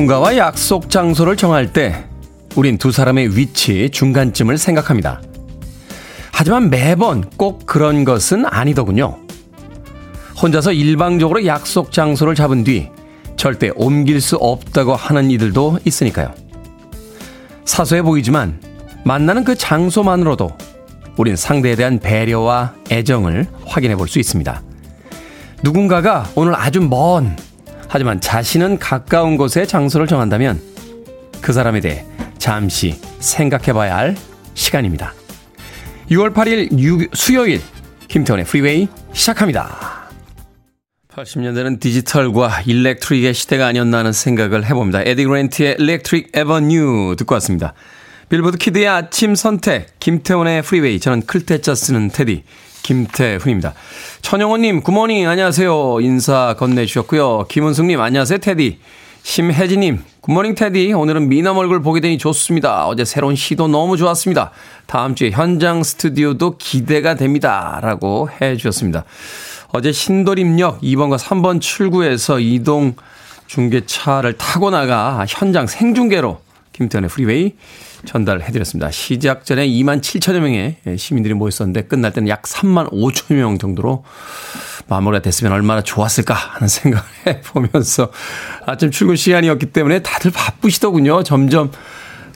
[0.00, 2.06] 누군가와 약속 장소를 정할 때
[2.56, 5.20] 우린 두 사람의 위치 중간쯤을 생각합니다.
[6.32, 9.18] 하지만 매번 꼭 그런 것은 아니더군요.
[10.40, 12.88] 혼자서 일방적으로 약속 장소를 잡은 뒤
[13.36, 16.32] 절대 옮길 수 없다고 하는 이들도 있으니까요.
[17.66, 18.58] 사소해 보이지만
[19.04, 20.50] 만나는 그 장소만으로도
[21.18, 24.62] 우린 상대에 대한 배려와 애정을 확인해 볼 수 있습니다.
[25.62, 27.36] 누군가가 오늘 아주 먼
[27.92, 30.62] 하지만 자신은 가까운 곳에 장소를 정한다면
[31.40, 32.06] 그 사람에 대해
[32.38, 34.16] 잠시 생각해 봐야 할
[34.54, 35.12] 시간입니다.
[36.08, 37.60] 6월 8일 유, 수요일
[38.06, 40.08] 김태훈의 프리웨이 시작합니다.
[41.08, 45.02] 80년대는 디지털과 electric의 시대가 아니었나 하는 생각을 해봅니다.
[45.04, 47.74] 에디 그랜트의 Electric Avenue 듣고 왔습니다.
[48.28, 52.44] 빌보드 kid의 아침 선택 김태훈의 프리웨이 저는 클테짜 쓰는 테디
[52.82, 53.74] 김태훈입니다.
[54.22, 56.00] 천영호님, good morning, 안녕하세요.
[56.00, 57.46] 인사 건네주셨고요.
[57.48, 58.78] 김은숙님, 안녕하세요, 테디.
[59.22, 60.92] 심혜진님, good morning, 테디.
[60.92, 62.86] 오늘은 미남 얼굴 보게 되니 좋습니다.
[62.86, 64.50] 어제 새로운 시도 너무 좋았습니다.
[64.86, 67.78] 다음 주에 현장 스튜디오도 기대가 됩니다.
[67.82, 69.04] 라고 해 주셨습니다.
[69.72, 72.94] 어제 신도림역 2번과 3번 출구에서 이동
[73.46, 76.40] 중계차를 타고 나가 현장 생중계로
[76.72, 77.56] 김태훈의 프리웨이
[78.06, 78.90] 전달해드렸습니다.
[78.90, 84.04] 시작 전에 2만 7천여 명의 시민들이 모였었는데 끝날 때는 약 3만 5천여 명 정도로
[84.88, 88.10] 마무리가 됐으면 얼마나 좋았을까 하는 생각을 해보면서
[88.66, 91.22] 아침 출근 시간이었기 때문에 다들 바쁘시더군요.
[91.22, 91.70] 점점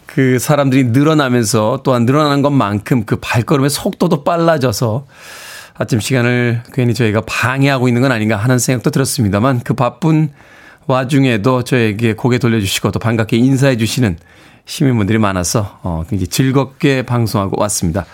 [0.06, 5.06] 그 사람들이 늘어나면서 또한 늘어나는 것만큼 그 발걸음의 속도도 빨라져서
[5.76, 10.31] 아침 시간을 괜히 저희가 방해하고 있는 건 아닌가 하는 생각도 들었습니다만 그 바쁜
[10.86, 14.18] 와중에도 저에게 고개 돌려주시고 또 반갑게 인사해 주시는
[14.66, 18.06] 시민분들이 많아서 어, 굉장히 즐겁게 방송하고 왔습니다.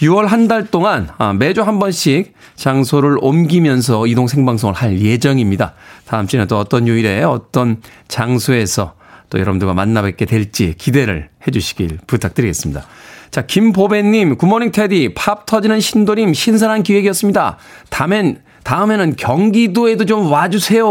[0.00, 5.74] 6월 한 달 동안 아, 매주 한 번씩 장소를 옮기면서 이동 생방송을 할 예정입니다.
[6.04, 8.94] 다음 주에는 또 어떤 요일에 어떤 장소에서
[9.30, 12.84] 또 여러분들과 만나 뵙게 될지 기대를 해 주시길 부탁드리겠습니다.
[13.30, 17.56] 자, 김보배님, 굿모닝 테디, 팝 터지는 신도림 신선한 기획이었습니다.
[17.90, 20.84] 다음엔, 다음에는 경기도에도 좀 와주세요.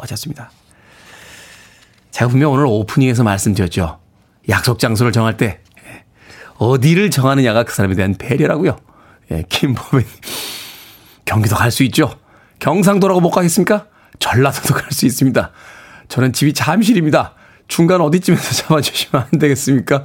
[0.00, 0.50] 하셨습니다.
[2.10, 3.98] 제가 분명 오늘 오프닝에서 말씀드렸죠.
[4.48, 5.60] 약속 장소를 정할 때
[6.58, 8.78] 어디를 정하느냐가 그 사람에 대한 배려라고요.
[9.30, 10.06] 예, 김보배님.
[11.26, 12.14] 경기도 갈 수 있죠.
[12.60, 13.86] 경상도라고 못 가겠습니까?
[14.18, 15.50] 전라도도 갈 수 있습니다.
[16.08, 17.34] 저는 집이 잠실입니다.
[17.68, 20.04] 중간 어디쯤에서 잡아주시면 안 되겠습니까?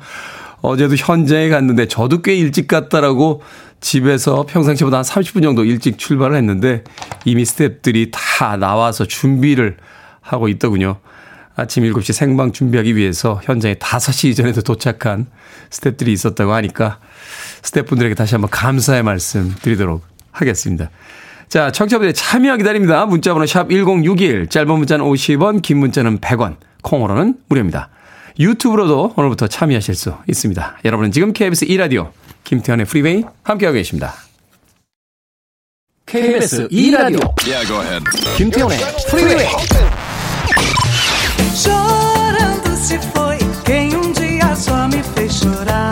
[0.62, 3.41] 어제도 현장에 갔는데 저도 꽤 일찍 갔다라고
[3.81, 6.84] 집에서 평상시보다 한 30분 정도 일찍 출발을 했는데
[7.25, 9.78] 이미 스탭들이 다 나와서 준비를
[10.22, 10.97] 하고 있더군요.
[11.56, 15.25] 아침 7시 생방 준비하기 위해서 현장에 5시 전에도 도착한
[15.69, 17.00] 스탭들이 있었다고 하니까
[17.64, 20.90] 스탭분들에게 다시 한번 감사의 말씀 드리도록 하겠습니다.
[21.50, 23.06] 자, 청취자분들 참여 기다립니다.
[23.06, 27.90] 문자번호 샵 1061, 짧은 문자는 50원, 긴 문자는 100원, 콩으로는 무료입니다.
[28.40, 30.78] 유튜브로도 오늘부터 참여하실 수 있습니다.
[30.86, 32.12] 여러분은 지금 KBS 2라디오
[32.51, 34.13] 김태현의 프리웨이 함께하고 계십니다.
[36.06, 38.03] KBS 2라디오 yeah,
[38.35, 38.78] 김태현의
[39.09, 39.47] 프리웨이
[41.56, 45.91] Chorando se foi quem um dia só me fez chorar.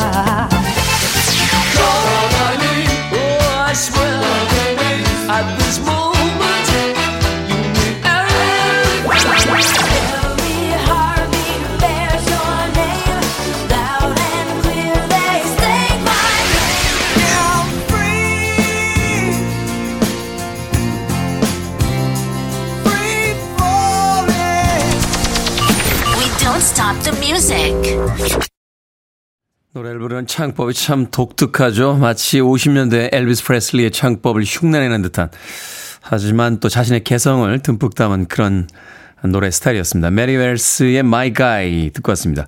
[29.74, 31.96] 노래를 부르는 창법이 참 독특하죠.
[31.96, 35.30] 마치 50년대 엘비스 프레슬리의 창법을 흉내내는 듯한
[36.02, 38.68] 하지만 또 자신의 개성을 듬뿍 담은 그런
[39.24, 40.12] 노래 스타일이었습니다.
[40.12, 42.48] 메리 웰스의 My Guy 듣고 왔습니다.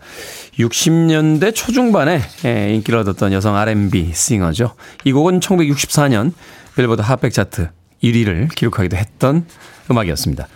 [0.58, 4.76] 60년대 초중반에 예, 인기를 얻었던 여성 R&B singer죠.
[5.04, 6.34] 이 곡은 1964년
[6.76, 7.70] 빌보드 hot백 차트
[8.04, 9.46] 1위를 기록하기도 했던
[9.90, 10.48] 음악이었습니다.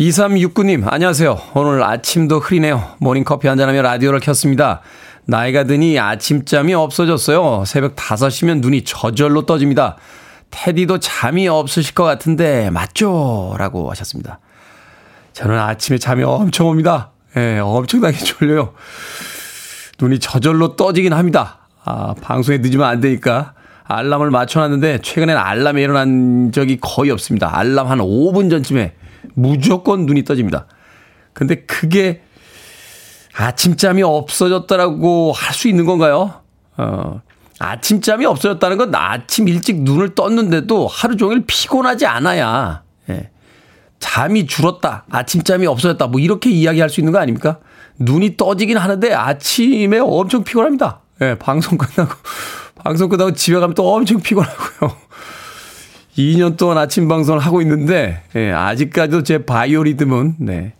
[0.00, 1.38] 2369님, 안녕하세요.
[1.54, 2.82] 오늘 아침도 흐리네요.
[2.98, 4.80] 모닝커피 한잔하며 라디오를 켰습니다.
[5.26, 7.64] 나이가 드니 아침잠이 없어졌어요.
[7.66, 9.96] 새벽 5시면 눈이 저절로 떠집니다.
[10.50, 13.54] 테디도 잠이 없으실 것 같은데, 맞죠?
[13.58, 14.40] 라고 하셨습니다.
[15.34, 17.10] 저는 아침에 잠이 엄청 옵니다.
[17.36, 18.72] 예, 엄청나게 졸려요.
[20.00, 21.68] 눈이 저절로 떠지긴 합니다.
[21.84, 23.52] 아, 방송에 늦으면 안 되니까
[23.84, 27.56] 알람을 맞춰놨는데, 최근엔 알람에 일어난 적이 거의 없습니다.
[27.58, 28.94] 알람 한 5분 전쯤에
[29.34, 30.66] 무조건 눈이 떠집니다.
[31.32, 32.22] 근데 그게
[33.34, 36.34] 아침잠이 없어졌다라고 할 수 있는 건가요?
[36.76, 37.20] 어,
[37.58, 43.30] 아침잠이 없어졌다는 건 아침 일찍 눈을 떴는데도 하루 종일 피곤하지 않아야, 예,
[44.00, 45.04] 잠이 줄었다.
[45.10, 46.06] 아침잠이 없어졌다.
[46.08, 47.58] 뭐 이렇게 이야기할 수 있는 거 아닙니까?
[47.98, 51.00] 눈이 떠지긴 하는데 아침에 엄청 피곤합니다.
[51.20, 52.14] 예, 네, 방송 끝나고
[52.82, 54.96] 방송 끝나고 집에 가면 또 엄청 피곤하고요.
[56.16, 60.74] 2년 동안 아침 방송을 하고 있는데 예, 아직까지도 제 바이오 리듬은 네.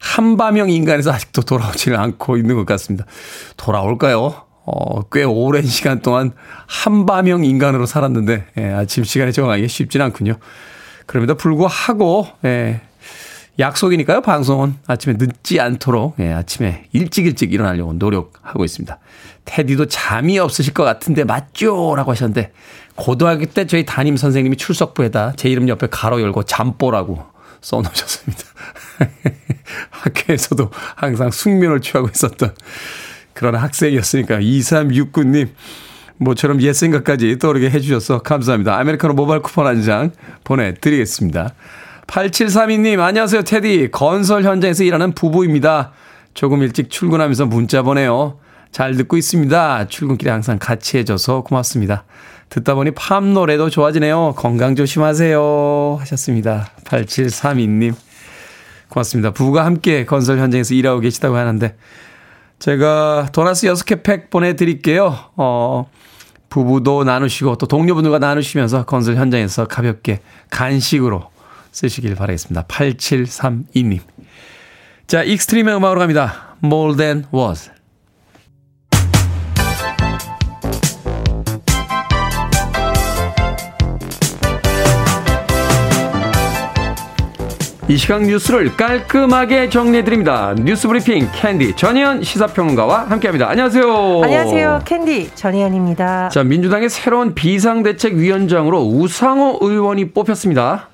[0.00, 3.04] 한바명 인간에서 아직도 돌아오지는 않고 있는 것 같습니다.
[3.56, 4.34] 돌아올까요?
[4.64, 6.32] 어, 꽤 오랜 시간 동안
[6.66, 10.36] 한바명 인간으로 살았는데 예, 아침 시간에 적응하기 쉽진 않군요.
[11.06, 12.80] 그럼에도 불구하고 예,
[13.58, 14.22] 약속이니까요.
[14.22, 18.98] 방송은 아침에 늦지 않도록 예, 아침에 일찍 일찍 일어나려고 노력하고 있습니다.
[19.46, 21.94] 테디도 잠이 없으실 것 같은데 맞죠?
[21.96, 22.52] 라고 하셨는데
[22.94, 27.24] 고등학교 때 저희 담임 선생님이 출석부에다 제 이름 옆에 가로 열고 잠보라고
[27.62, 28.44] 써놓으셨습니다.
[29.90, 32.54] 학교에서도 항상 숙면을 취하고 있었던
[33.32, 35.48] 그런 학생이었으니까 2369님
[36.18, 38.76] 모처럼 옛 생각까지 떠오르게 해주셔서 감사합니다.
[38.78, 40.12] 아메리카노 모바일 쿠폰 한 장
[40.44, 41.54] 보내드리겠습니다.
[42.06, 43.88] 8732님, 안녕하세요, 테디.
[43.90, 45.92] 건설 현장에서 일하는 부부입니다.
[46.34, 48.38] 조금 일찍 출근하면서 문자 보내요.
[48.70, 49.88] 잘 듣고 있습니다.
[49.88, 52.04] 출근길에 항상 같이 해줘서 고맙습니다.
[52.48, 54.34] 듣다 보니 팝 노래도 좋아지네요.
[54.36, 55.96] 건강 조심하세요.
[56.00, 56.70] 하셨습니다.
[56.84, 57.94] 8732님.
[58.88, 59.32] 고맙습니다.
[59.32, 61.76] 부부가 함께 건설 현장에서 일하고 계시다고 하는데,
[62.58, 65.14] 제가 도나스 6개 팩 보내드릴게요.
[65.36, 65.90] 어,
[66.48, 70.20] 부부도 나누시고 또 동료분들과 나누시면서 건설 현장에서 가볍게
[70.50, 71.28] 간식으로
[71.72, 72.62] 쓰시길 바라겠습니다.
[72.62, 74.00] 8732님.
[75.06, 76.56] 자, 익스트림의 음악으로 갑니다.
[76.64, 77.70] More Than Words.
[87.88, 90.56] 이 시각 뉴스를 깔끔하게 정리해드립니다.
[90.58, 93.48] 뉴스 브리핑 캔디 전예현 시사평론가와 함께합니다.
[93.48, 94.22] 안녕하세요.
[94.24, 94.80] 안녕하세요.
[94.84, 96.30] 캔디 전예현입니다.
[96.30, 100.88] 자, 민주당의 새로운 비상대책위원장으로 우상호 의원이 뽑혔습니다.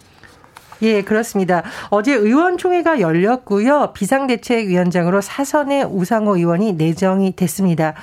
[0.82, 1.62] 예, 그렇습니다.
[1.88, 3.92] 어제 의원총회가 열렸고요.
[3.94, 7.94] 비상대책위원장으로 사선의 우상호 의원이 내정이 됐습니다.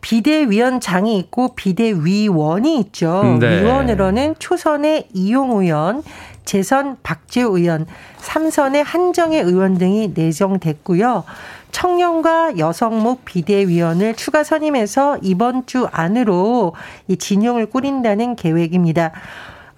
[0.00, 3.36] 비대위원장이 있고 비대위원이 있죠.
[3.38, 3.62] 네.
[3.62, 6.02] 위원으로는 초선의 이용우 의원,
[6.44, 7.86] 재선 박재우 의원,
[8.18, 11.24] 삼선의 한정혜 의원 등이 내정됐고요.
[11.70, 16.74] 청년과 여성목 비대위원을 추가 선임해서 이번 주 안으로
[17.08, 19.12] 이 진영을 꾸린다는 계획입니다.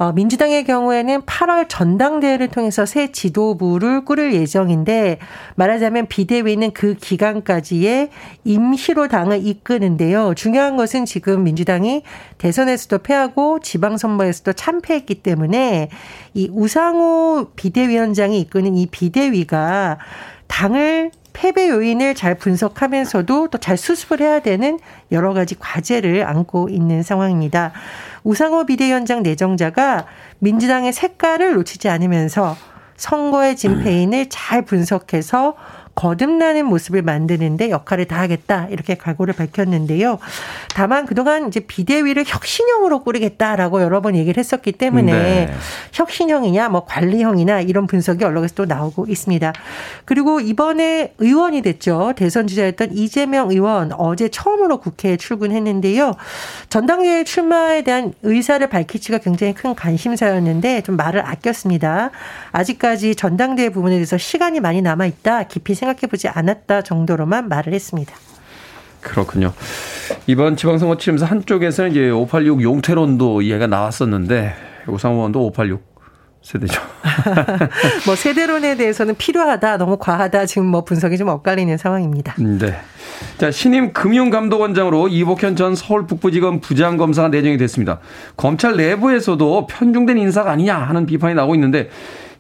[0.03, 5.19] 어, 민주당의 경우에는 8월 전당대회를 통해서 새 지도부를 꾸릴 예정인데
[5.55, 8.11] 말하자면 비대위는 그 기간까지의
[8.43, 10.35] 임시로 당을 이끄는데요.
[10.35, 12.03] 중요한 것은 지금 민주당이
[12.39, 15.89] 대선에서도 패하고 지방선거에서도 참패했기 때문에
[16.35, 19.99] 이 우상호 비대위원장이 이끄는 이 비대위가
[20.53, 24.79] 당을 패배 요인을 잘 분석하면서도 또 잘 수습을 해야 되는
[25.11, 27.73] 여러 가지 과제를 안고 있는 상황입니다.
[28.23, 30.07] 우상호 비대위원장 내정자가
[30.41, 32.55] 민주당의 색깔을 놓치지 않으면서
[32.97, 35.55] 선거의 진패인을 잘 분석해서
[35.95, 40.19] 거듭나는 모습을 만드는데 역할을 다하겠다 이렇게 각오를 밝혔는데요.
[40.75, 45.55] 다만 그동안 이제 비대위를 혁신형으로 꾸리겠다라고 여러 번 얘기를 했었기 때문에 네.
[45.93, 49.53] 혁신형이냐 뭐 관리형이나 이런 분석이 언론에서 또 나오고 있습니다.
[50.05, 52.15] 그리고 이번에 의원이 됐죠.
[52.17, 56.15] 대선 주자였던 이재명 의원 어제 처음으로 국회에 출근했는데요.
[56.69, 62.11] 전당대회 출마에 대한 의사를 밝히지가 굉장히 큰 관심사였는데 좀 말을 아꼈습니다.
[62.53, 65.45] 아직까지 전당대회 부분에 대해서 시간이 많이 남아 있다.
[65.45, 68.15] 깊이 생각 해 보지 않았다 정도로만 말을 했습니다.
[69.01, 69.53] 그렇군요.
[70.27, 74.55] 이번 지방선거 치르면서 한쪽에서는 이제 586 용태론도 이해가 나왔었는데
[74.87, 75.93] 우상호 의원도 586
[76.43, 76.81] 세대죠.
[78.05, 82.35] 뭐 세대론에 대해서는 필요하다, 너무 과하다 지금 뭐 분석이 좀 엇갈리는 상황입니다.
[82.39, 82.75] 네.
[83.39, 88.01] 자 신임 금융감독원장으로 이복현 전 서울 북부지검 부장검사가 내정이 됐습니다.
[88.37, 91.91] 검찰 내부에서도 편중된 인사가 아니냐 하는 비판이 나오고 있는데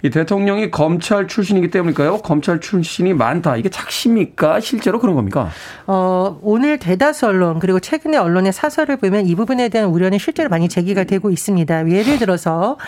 [0.04, 2.18] 이 대통령이 검찰 출신이기 때문일까요?
[2.18, 3.56] 검찰 출신이 많다.
[3.56, 4.58] 이게 착시입니까?
[4.58, 5.50] 실제로 그런 겁니까?
[5.86, 10.68] 어, 오늘 대다수 언론 그리고 최근에 언론의 사설을 보면 이 부분에 대한 우려는 실제로 많이
[10.68, 11.88] 제기가 되고 있습니다.
[11.88, 12.78] 예를 들어서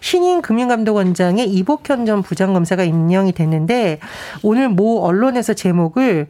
[0.00, 4.00] 신인 금융감독원장의 이복현 전 부장검사가 임명이 됐는데
[4.42, 6.26] 오늘 모 언론에서 제목을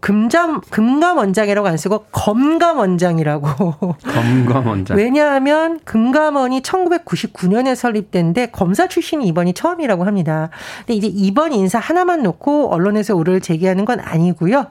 [0.00, 3.96] 금잠 금감 원장이라고 안 쓰고 검감 원장이라고.
[4.02, 4.96] 검감 원장.
[4.96, 10.50] 왜냐하면 금감원이 1999년에 설립된데 검사 출신이 이번이 처음이라고 합니다.
[10.80, 14.66] 근데 이제 이번 인사 하나만 놓고 언론에서 오를 제기하는 건 아니고요.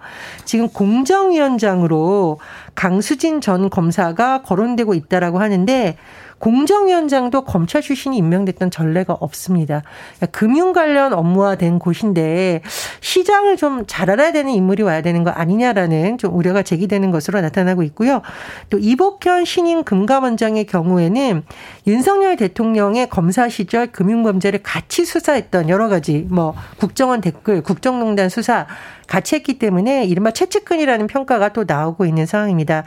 [0.46, 2.40] 지금 공정위원장으로
[2.76, 5.98] 강수진 전 검사가 거론되고 있다라고 하는데
[6.40, 9.84] 공정위원장도 검찰 출신이 임명됐던 전례가 없습니다.
[10.18, 12.62] 그러니까 금융 관련 업무화 된 곳인데
[13.02, 17.84] 시장을 좀 잘 알아야 되는 인물이 와야 되는 거 아니냐라는 좀 우려가 제기되는 것으로 나타나고
[17.84, 18.22] 있고요.
[18.70, 21.44] 또 이복현 신임 금감원장의 경우에는
[21.88, 28.68] 윤석열 대통령의 검사 시절 금융범죄를 같이 수사했던 여러 가지 뭐 국정원 댓글, 국정농단 수사
[29.08, 32.84] 같이 했기 때문에 이른바 최측근이라는 평가가 또 나오고 있는 상황입니다.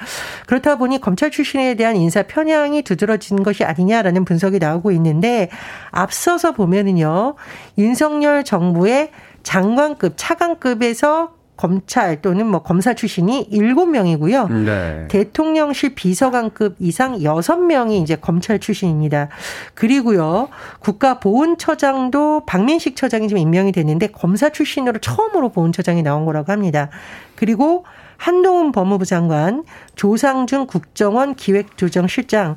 [0.47, 5.49] 그렇다 보니 검찰 출신에 대한 인사 편향이 두드러진 것이 아니냐라는 분석이 나오고 있는데
[5.91, 7.35] 앞서서 보면은요.
[7.79, 9.11] 윤석열 정부의
[9.43, 14.65] 장관급, 차관급에서 검찰 또는 뭐 검사 출신이 7명이고요.
[14.65, 15.09] 네.
[15.09, 19.29] 대통령실 비서관급 이상 6명이 이제 검찰 출신입니다.
[19.75, 20.49] 그리고요.
[20.79, 26.91] 국가보훈처장도 박민식 처장이 지금 임명이 됐는데 검사 출신으로 처음으로 보훈처장이 나온 거라고 합니다.
[27.39, 27.85] 그리고
[28.17, 29.63] 한동훈 법무부 장관,
[29.95, 32.57] 조상준 국정원 기획조정실장,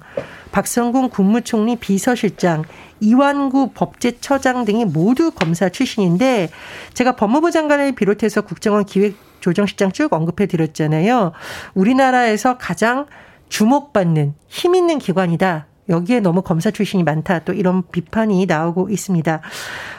[0.52, 2.64] 박성군 국무총리 비서실장,
[3.00, 6.50] 이완구 법제처장 등이 모두 검사 출신인데
[6.96, 11.34] 제가 법무부 장관을 비롯해서 국정원 기획조정실장 쭉 언급해 드렸잖아요.
[11.76, 13.06] 우리나라에서 가장
[13.50, 15.68] 주목받는 힘 있는 기관이다.
[15.92, 17.40] 여기에 너무 검사 출신이 많다.
[17.40, 19.42] 또 이런 비판이 나오고 있습니다.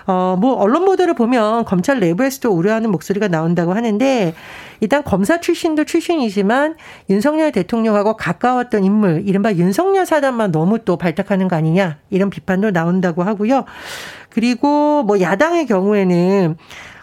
[0.07, 4.35] 어, 뭐, 언론 보도를 보면 검찰 내부에서도 우려하는 목소리가 나온다고 하는데,
[4.81, 6.75] 일단 검사 출신도 출신이지만
[7.09, 13.23] 윤석열 대통령하고 가까웠던 인물, 이른바 윤석열 사단만 너무 또 발탁하는 거 아니냐, 이런 비판도 나온다고
[13.23, 13.65] 하고요.
[14.29, 16.57] 그리고 뭐 야당의 경우에는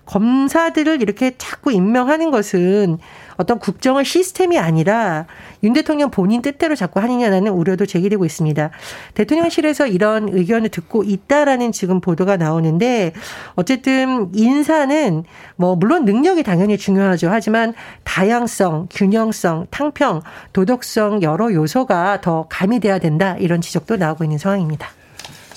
[0.06, 2.98] 검사들을 이렇게 자꾸 임명하는 것은
[3.40, 5.26] 어떤 국정원 시스템이 아니라
[5.64, 8.70] 윤 대통령 본인 뜻대로 자꾸 하느냐라는 우려도 제기되고 있습니다.
[9.14, 13.14] 대통령실에서 이런 의견을 듣고 있다라는 지금 보도가 나오는데
[13.56, 15.24] 어쨌든 인사는
[15.56, 17.30] 뭐 물론 능력이 당연히 중요하죠.
[17.30, 24.99] 하지만 다양성, 균형성, 탕평, 도덕성 여러 요소가 더 가미돼야 된다 이런 지적도 나오고 있는 상황입니다.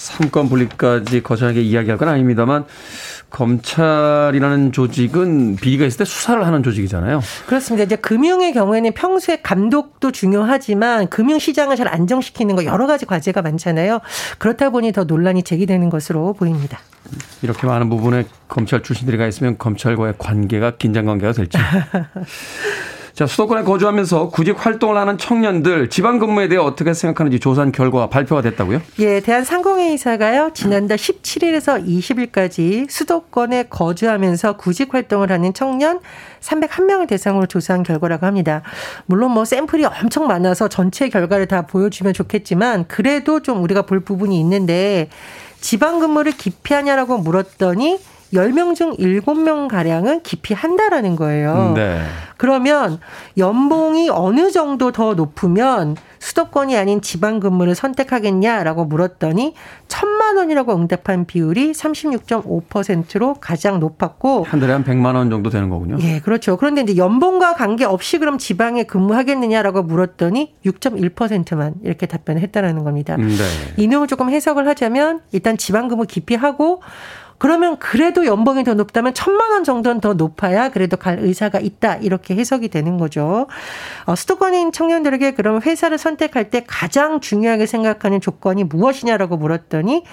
[0.03, 2.65] 삼권 분립까지 거창하게 이야기할 건 아닙니다만
[3.31, 7.21] 검찰이라는 조직은 비리가 있을 때 수사를 하는 조직이잖아요.
[7.47, 7.85] 그렇습니다.
[7.85, 14.01] 이제 금융의 경우에는 평소에 감독도 중요하지만 금융 시장을 잘 안정시키는 거 여러 가지 과제가 많잖아요.
[14.39, 16.81] 그렇다 보니 더 논란이 제기되는 것으로 보입니다.
[17.43, 21.59] 이렇게 많은 부분에 검찰 출신들이 가 있으면 검찰과의 관계가 긴장 관계가 될지.
[23.23, 28.43] 자, 수도권에 거주하면서 구직 활동을 하는 청년들 지방 근무에 대해 어떻게 생각하는지 조사한 결과가 발표가
[28.43, 28.83] 됐다고요?
[28.99, 30.51] 예, 대한 상공회의사가요.
[30.55, 36.01] 지난달 17일에서 20일까지 수도권에 거주하면서 구직 활동을 하는 청년
[36.41, 38.63] 301명을 대상으로 조사한 결과라고 합니다.
[39.07, 44.37] 물론 뭐 샘플이 엄청 많아서 전체 결과를 다 보여주면 좋겠지만 그래도 좀 우리가 볼 부분이
[44.41, 45.09] 있는데
[45.61, 48.01] 지방 근무를 기피하냐라고 물었더니
[48.33, 51.73] 10명 중 7명 가량은 기피한다라는 거예요.
[51.77, 52.01] 네.
[52.37, 52.99] 그러면
[53.39, 59.55] 연봉이 어느 정도 더 높으면 수도권이 아닌 지방 근무를 선택하겠냐라고 물었더니
[59.89, 65.99] 천만 원이라고 응답한 비율이 36.5%로 가장 높았고 한 달에 한 100만 원 정도 되는 거군요.
[66.01, 66.57] 예, 그렇죠.
[66.57, 73.17] 그런데 이제 연봉과 관계없이 그럼 지방에 근무하겠느냐라고 물었더니 6.1%만 이렇게 답변을 했다라는 겁니다.
[73.17, 73.27] 네.
[73.77, 76.83] 이 내용을 조금 해석을 하자면 일단 지방 근무 기피하고
[77.43, 81.97] 그러면 그래도 연봉이 더 높다면 천만 원 정도는 더 높아야 그래도 갈 의사가 있다.
[81.97, 83.49] 이렇게 해석이 되는 거죠.
[84.07, 90.05] 어, 수도권인 청년들에게 그러면 회사를 선택할 때 가장 중요하게 생각하는 조건이 무엇이냐라고 물었더니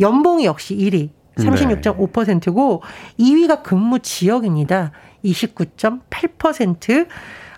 [0.00, 1.08] 연봉이 역시 1위.
[1.38, 2.82] 36.5%고
[3.18, 4.92] 2위가 근무 지역입니다.
[5.24, 7.06] 29.8%.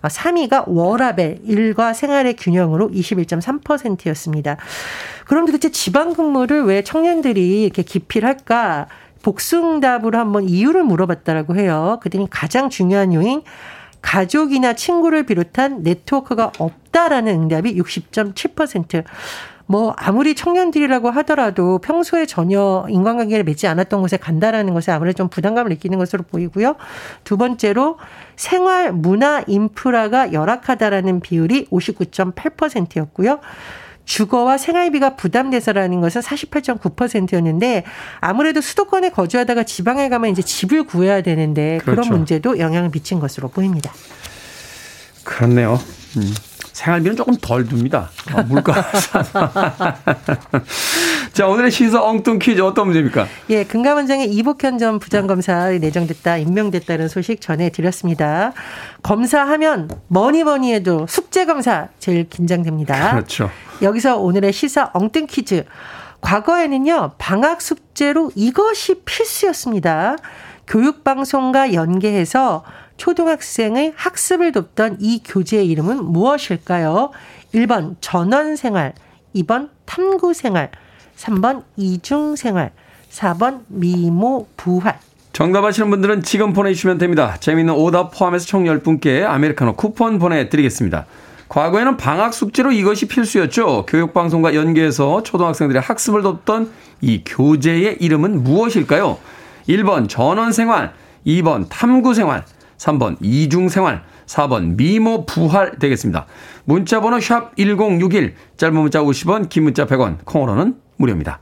[0.02, 4.56] 3위가 워라벨 일과 생활의 균형으로 21.3%였습니다.
[5.26, 8.86] 그럼 도대체 지방 근무를 왜 청년들이 이렇게 기필할까?
[9.26, 11.98] 복숭답으로 한번 이유를 물어봤다라고 해요.
[12.00, 13.42] 그랬더니 가장 중요한 요인
[14.00, 19.02] 가족이나 친구를 비롯한 네트워크가 없다라는 응답이 60.7%.
[19.68, 25.70] 뭐 아무리 청년들이라고 하더라도 평소에 전혀 인간관계를 맺지 않았던 곳에 간다라는 것에 아무래도 좀 부담감을
[25.70, 26.76] 느끼는 것으로 보이고요.
[27.24, 27.98] 두 번째로
[28.36, 33.40] 생활 문화 인프라가 열악하다라는 비율이 59.8%였고요.
[34.06, 37.84] 주거와 생활비가 부담돼서라는 것은 48.9%였는데
[38.20, 42.02] 아무래도 수도권에 거주하다가 지방에 가면 이제 집을 구해야 되는데 그렇죠.
[42.02, 43.92] 그런 문제도 영향을 미친 것으로 보입니다.
[45.24, 45.78] 그렇네요.
[46.16, 46.34] 음.
[46.76, 48.10] 생활비는 조금 덜 듭니다.
[48.34, 48.74] 어, 물가.
[51.32, 53.26] 자, 오늘의 시사 엉뚱 퀴즈 어떤 문제입니까?
[53.48, 58.52] 예, 금감원장의 이복현 전 부장검사 내정됐다, 임명됐다는 소식 전해드렸습니다.
[59.02, 63.12] 검사하면 뭐니 뭐니 해도 숙제검사 제일 긴장됩니다.
[63.12, 63.50] 그렇죠.
[63.80, 65.64] 여기서 오늘의 시사 엉뚱 퀴즈.
[66.20, 70.16] 과거에는요, 방학 숙제로 이것이 필수였습니다.
[70.66, 72.64] 교육방송과 연계해서
[72.96, 77.10] 초등학생의 학습을 돕던 이 교재의 이름은 무엇일까요?
[77.54, 78.94] 1번 전원생활,
[79.34, 80.70] 2번 탐구생활,
[81.16, 82.72] 3번 이중생활,
[83.10, 84.98] 4번 미모부활.
[85.32, 87.36] 정답 아시는 분들은 지금 보내주시면 됩니다.
[87.40, 91.04] 재미있는 오답 포함해서 총 10분께 아메리카노 쿠폰 보내드리겠습니다.
[91.48, 93.86] 과거에는 방학 숙제로 이것이 필수였죠.
[93.86, 96.72] 교육방송과 연계해서 초등학생들의 학습을 돕던
[97.02, 99.18] 이 교재의 이름은 무엇일까요?
[99.68, 100.92] 1번 전원생활,
[101.26, 102.44] 2번 탐구생활,
[102.78, 106.26] 3번 이중생활, 4번 미모 부활 되겠습니다.
[106.64, 111.40] 문자 번호 샵 1061, 짧은 문자 50원, 긴 문자 100원, 콩으로는 무료입니다.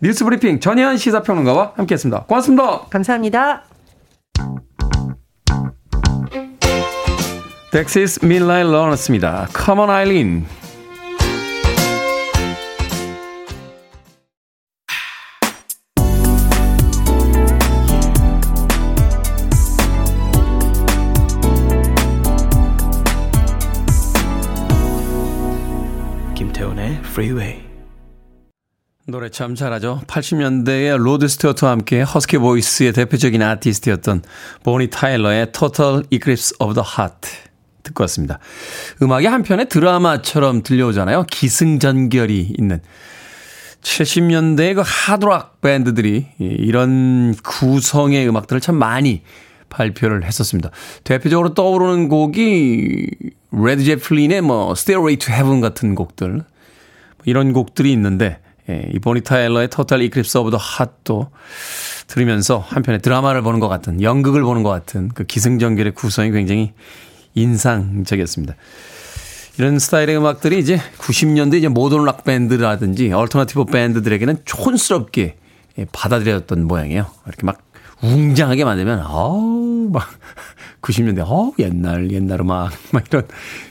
[0.00, 2.24] 뉴스 브리핑 전혜연 시사평론가와 함께했습니다.
[2.24, 2.80] 고맙습니다.
[2.90, 3.64] 감사합니다.
[7.70, 9.48] Dexys Midnight Runners입니다.
[9.56, 10.44] Come on, Eileen.
[27.12, 27.60] Freeway.
[29.06, 30.00] 노래 참 잘하죠.
[30.06, 34.22] 80년대의 로드 스튜어트와 함께 허스키 보이스의 대표적인 아티스트였던
[34.62, 37.28] 보니 타일러의 Total Eclipse of the Heart.
[37.82, 38.38] 듣고 왔습니다.
[39.02, 41.24] 음악이 한편의 드라마처럼 들려오잖아요.
[41.30, 42.80] 기승전결이 있는.
[43.82, 49.22] 70년대의 그 하드락 밴드들이 이런 구성의 음악들을 참 많이
[49.68, 50.70] 발표를 했었습니다.
[51.04, 53.06] 대표적으로 떠오르는 곡이
[53.50, 56.51] Led Zeppelin의 뭐 Stairway to Heaven 같은 곡들 뭐
[57.24, 58.38] 이런 곡들이 있는데
[58.70, 61.30] 예, 이 보니 타일러의 Total Eclipse of the Heart도
[62.06, 66.72] 들으면서 한편의 드라마를 보는 것 같은 연극을 보는 것 같은 그 기승전결의 구성이 굉장히
[67.34, 68.54] 인상적이었습니다.
[69.58, 75.36] 이런 스타일의 음악들이 이제 90년대 이제 모던 락 밴드라든지 alternative 밴드들에게는 촌스럽게
[75.78, 77.06] 예, 받아들여졌던 모양이에요.
[77.26, 77.62] 이렇게 막
[78.02, 80.08] 웅장하게 만들면 어우 막
[80.82, 83.26] 90년대 어우 옛날 옛날 음악 막 이런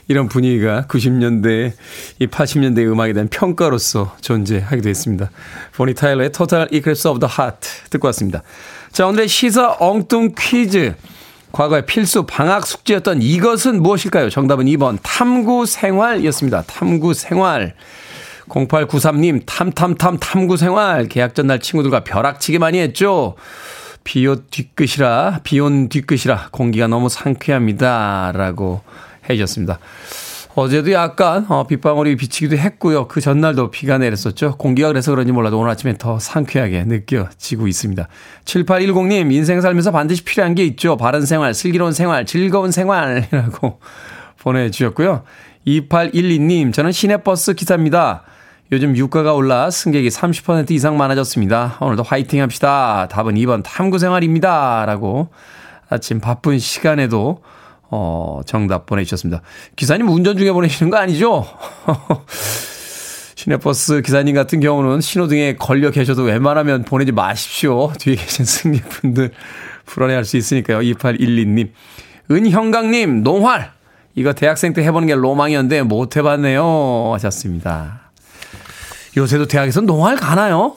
[0.08, 1.72] 이런 분위기가 90년대
[2.18, 5.30] 이 80년대 음악에 대한 평가로서 존재하기도 했습니다.
[5.76, 8.42] 보니 타일러의 Total Eclipse of the Heart 듣고 왔습니다.
[8.90, 10.94] 자 오늘의 시사 엉뚱 퀴즈
[11.52, 14.30] 과거의 필수 방학 숙제였던 이것은 무엇일까요?
[14.30, 16.62] 정답은 2번 탐구 생활이었습니다.
[16.62, 17.74] 탐구 생활.
[18.48, 21.08] 0893님 탐탐탐 탐구 생활.
[21.08, 23.36] 계약 전날 친구들과 벼락치기 많이 했죠.
[24.04, 28.32] 비옷 뒤끝이라 비온 뒤끝이라 공기가 너무 상쾌합니다.
[28.34, 28.82] 라고
[29.28, 29.78] 해주셨습니다.
[30.54, 33.08] 어제도 약간 어, 빗방울이 비치기도 했고요.
[33.08, 34.56] 그 전날도 비가 내렸었죠.
[34.58, 38.06] 공기가 그래서 그런지 몰라도 오늘 아침에 더 상쾌하게 느껴지고 있습니다.
[38.44, 40.98] 7810님 인생 살면서 반드시 필요한 게 있죠.
[40.98, 43.80] 바른 생활, 슬기로운 생활, 즐거운 생활이라고
[44.40, 45.22] 보내주셨고요.
[45.66, 48.24] 2812님 저는 시내버스 기사입니다.
[48.72, 51.76] 요즘 유가가 올라 승객이 30% 이상 많아졌습니다.
[51.80, 53.06] 오늘도 화이팅 합시다.
[53.10, 54.86] 답은 2번 탐구 생활입니다.
[54.86, 55.28] 라고
[55.90, 57.42] 아침 바쁜 시간에도
[57.90, 59.42] 어, 정답 보내주셨습니다.
[59.76, 61.46] 기사님 운전 중에 보내시는 거 아니죠?
[63.36, 67.92] 시내버스 기사님 같은 경우는 신호등에 걸려 계셔도 웬만하면 보내지 마십시오.
[67.98, 69.32] 뒤에 계신 승객분들
[69.84, 70.78] 불안해할 수 있으니까요.
[70.78, 71.72] 2812님.
[72.30, 73.72] 은형강님, 농활!
[74.14, 77.10] 이거 대학생 때 해보는 게 로망이었는데 못 해봤네요.
[77.12, 78.01] 하셨습니다.
[79.16, 80.76] 요새도 대학에서 농활 가나요?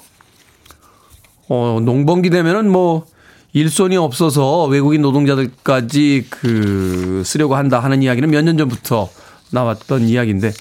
[1.47, 3.05] 어, 농번기 되면은 뭐,
[3.53, 9.09] 일손이 없어서 외국인 노동자들까지 그 쓰려고 한다 하는 이야기는 몇 년 전부터
[9.51, 10.51] 나왔던 이야기인데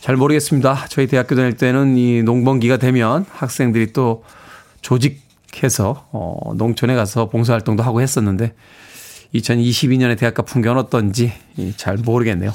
[0.00, 0.86] 잘 모르겠습니다.
[0.88, 4.24] 저희 대학교 다닐 때는 이 농번기가 되면 학생들이 또
[4.80, 8.54] 조직해서 어 농촌에 가서 봉사활동도 하고 했었는데
[9.34, 11.32] 2022년에 대학가 풍경은 어떤지
[11.76, 12.50] 잘 모르겠네요.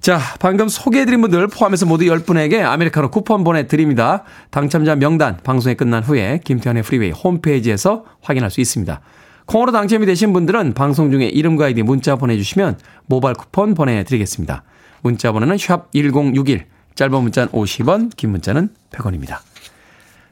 [0.00, 4.22] 자, 방금 소개해드린 분들 포함해서 모두 10분에게 아메리카노 쿠폰 보내드립니다.
[4.50, 9.00] 당첨자 명단 방송이 끝난 후에 김태훈의 Freeway 홈페이지에서 확인할 수 있습니다.
[9.46, 14.62] 콩으로 당첨이 되신 분들은 방송 중에 이름과 아이디 문자 보내주시면 모바일 쿠폰 보내드리겠습니다.
[15.02, 19.38] 문자 번호는 샵 1061, 짧은 문자는 50원, 긴 문자는 100원입니다.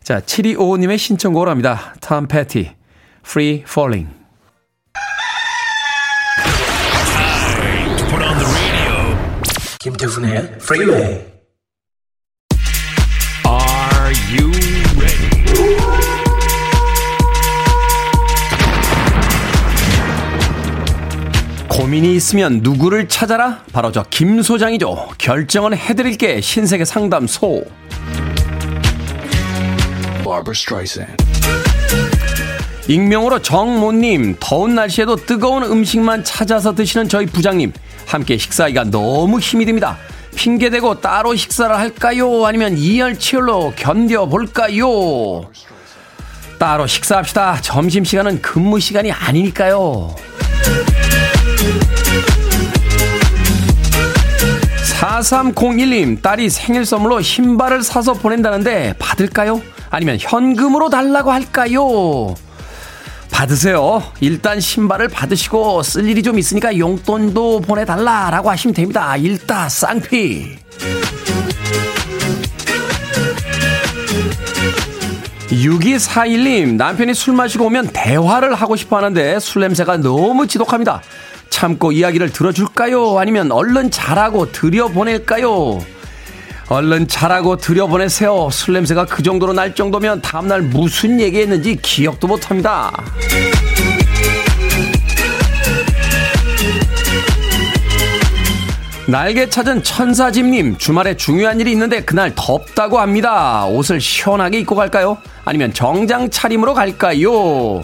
[0.02, 1.94] 자, 7255님의 신청곡을 합니다.
[2.00, 2.72] 톰 패티,
[3.24, 4.23] Free Falling.
[9.88, 11.02] 김태훈의 프리웨이
[13.46, 14.50] Are you
[14.96, 15.44] ready?
[21.68, 23.62] 고민이 있으면 누구를 찾아라?
[23.72, 25.08] 바로 저 김 소장이죠.
[25.18, 27.64] 결정은 해드릴게 신세계 상담소.
[32.88, 37.72] 익명으로 정모님, 더운 날씨에도 뜨거운 음식만 찾아서 드시는 저희 부장님.
[38.06, 39.96] 함께 식사하기가 너무 힘이 듭니다.
[40.34, 42.44] 핑계대고 따로 식사를 할까요?
[42.44, 45.50] 아니면 이열치열로 견뎌볼까요?
[46.58, 47.60] 따로 식사합시다.
[47.60, 50.14] 점심시간은 근무 시간이 아니니까요.
[55.00, 59.60] 4301님, 딸이 생일 선물로 신발을 사서 보낸다는데 받을까요?
[59.90, 62.34] 아니면 현금으로 달라고 할까요?
[63.34, 64.00] 받으세요.
[64.20, 69.16] 일단 신발을 받으시고 쓸 일이 좀 있으니까 용돈도 보내달라라고 하시면 됩니다.
[69.16, 70.56] 일단 쌍피.
[75.50, 81.02] 6241님, 남편이 술 마시고 오면 대화를 하고 싶어 하는데 술 냄새가 너무 지독합니다.
[81.50, 83.18] 참고 이야기를 들어줄까요?
[83.18, 85.93] 아니면 얼른 자라고 들여보낼까요?
[86.68, 88.48] 얼른 자라고 들여보내세요.
[88.50, 92.90] 술 냄새가 그 정도로 날 정도면 다음날 무슨 얘기했는지 기억도 못합니다.
[99.06, 103.66] 날개 찾은 천사집님, 주말에 중요한 일이 있는데 그날 덥다고 합니다.
[103.66, 105.18] 옷을 시원하게 입고 갈까요?
[105.44, 107.82] 아니면 정장 차림으로 갈까요?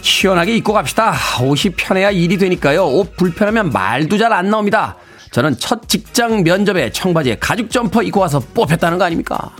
[0.00, 1.14] 시원하게 입고 갑시다.
[1.42, 2.86] 옷이 편해야 일이 되니까요.
[2.86, 4.96] 옷 불편하면 말도 잘 안 나옵니다.
[5.34, 9.50] 저는 첫 직장 면접에 청바지에 가죽 점퍼 입고 와서 뽑혔다는 거 아닙니까?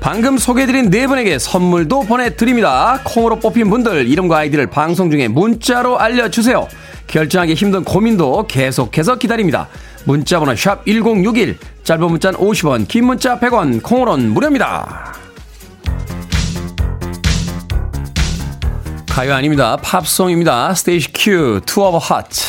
[0.00, 3.00] 방금 소개해드린 네 분에게 선물도 보내드립니다.
[3.02, 6.68] 콩으로 뽑힌 분들 이름과 아이디를 방송 중에 문자로 알려주세요.
[7.06, 9.68] 결정하기 힘든 고민도 계속해서 기다립니다.
[10.04, 15.23] 문자번호 샵 1061, 짧은 문자는 50원, 긴 문자 100원, 콩으로는 무료입니다.
[19.14, 19.76] 가요 아닙니다.
[19.76, 20.74] 팝송입니다.
[20.74, 22.40] 스테이시 큐, Two of Hearts.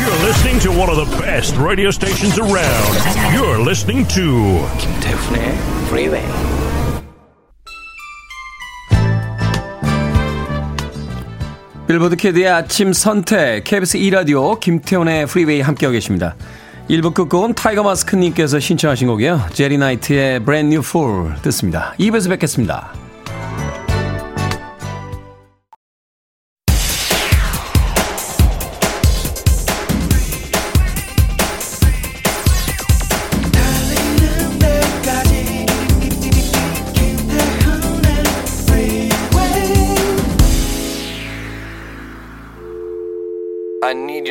[0.00, 2.98] You're listening to one of the best radio stations around.
[3.36, 5.54] You're listening to 김태훈의
[5.86, 6.26] Freeway.
[11.86, 16.34] Billboard Kid의 아침 선택, KBS 2 라디오, 김태훈의 Freeway 함께하고 계십니다.
[16.88, 19.40] 1부 끝곡은 타이거 마스크님께서 신청하신 곡이요.
[19.52, 21.94] 제리 나이트의 Brand New Fool 듣습니다.
[21.98, 22.92] 2부에서 뵙겠습니다.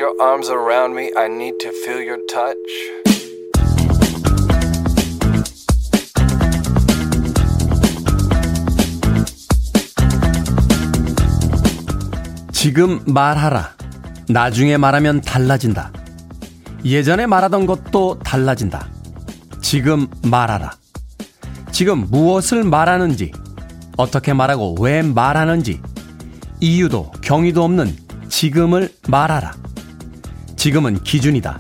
[0.02, 1.12] Your arms around me.
[1.16, 2.58] I need to feel your touch.
[12.52, 13.76] 지금 말하라.
[14.28, 15.92] 나중에 말하면 달라진다.
[16.84, 18.88] 예전에 말하던 것도 달라진다.
[19.62, 20.72] 지금 말하라.
[21.72, 23.32] 지금 무엇을 말하는지,
[23.98, 25.80] 어떻게 말하고 왜 말하는지,
[26.60, 27.96] 이유도 경위도 없는
[28.30, 29.54] 지금을 말하라.
[30.62, 31.60] 지금은 기준이다.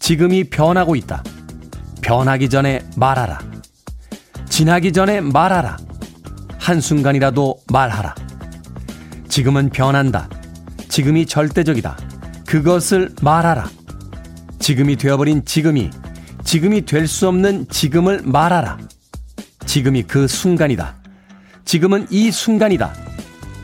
[0.00, 1.24] 지금이 변하고 있다.
[2.02, 3.38] 변하기 전에 말하라.
[4.50, 5.78] 지나기 전에 말하라.
[6.58, 8.14] 한순간이라도 말하라.
[9.30, 10.28] 지금은 변한다.
[10.90, 11.96] 지금이 절대적이다.
[12.46, 13.70] 그것을 말하라.
[14.58, 15.88] 지금이 되어버린 지금이,
[16.44, 18.76] 지금이 될 수 없는 지금을 말하라.
[19.64, 20.96] 지금이 그 순간이다.
[21.64, 22.92] 지금은 이 순간이다.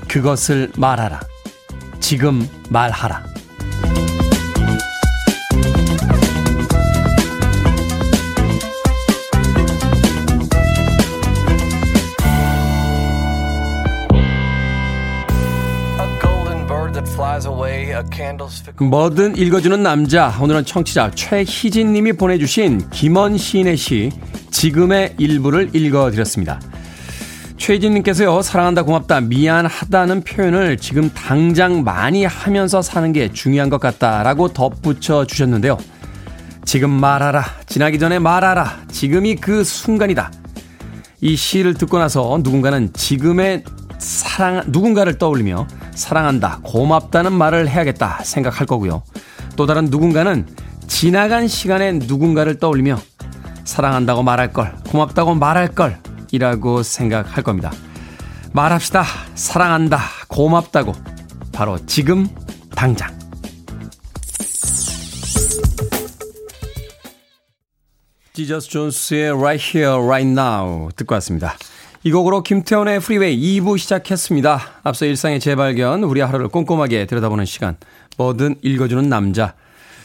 [0.09, 1.21] 그것을 말하라.
[2.01, 3.34] 지금 말하라.
[18.81, 20.35] 뭐든 읽어주는 남자.
[20.41, 24.11] 오늘은 청취자 최희진 님이 보내주신 김원 시인의 시,
[24.51, 26.61] 지금의 일부를 읽어드렸습니다.
[27.57, 34.53] 최희진 님께서요, 사랑한다, 고맙다, 미안하다는 표현을 지금 당장 많이 하면서 사는 게 중요한 것 같다라고
[34.53, 35.79] 덧붙여 주셨는데요.
[36.65, 37.45] 지금 말하라.
[37.67, 38.83] 지나기 전에 말하라.
[38.91, 40.33] 지금이 그 순간이다.
[41.21, 43.65] 이 시를 듣고 나서 누군가는 지금의
[43.99, 49.03] 사랑, 누군가를 떠올리며 사랑한다, 고맙다는 말을 해야겠다 생각할 거고요.
[49.57, 50.47] 또 다른 누군가는
[50.87, 52.99] 지나간 시간에 누군가를 떠올리며
[53.65, 55.99] 사랑한다고 말할 걸, 고맙다고 말할 걸,
[56.31, 57.73] 이라고 생각할 겁니다.
[58.53, 59.05] 말합시다.
[59.35, 60.93] 사랑한다, 고맙다고.
[61.53, 62.29] 바로 지금,
[62.75, 63.17] 당장.
[68.33, 71.57] Jesus Jones의 Right Here, Right Now 듣고 왔습니다.
[72.07, 74.61] 이 곡으로 김태훈의 Freeway 2부 시작했습니다.
[74.83, 77.79] 앞서 일상의 재발견, 우리 하루를 꼼꼼하게 들여다보는 시간,
[78.19, 79.55] 뭐든 읽어주는 남자.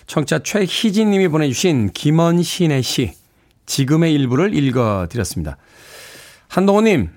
[0.08, 3.12] 청자 최희진 님이 보내주신 김원 시인의 시,
[3.66, 5.58] 지금의 일부를 읽어드렸습니다.
[6.48, 7.10] 한동호 님,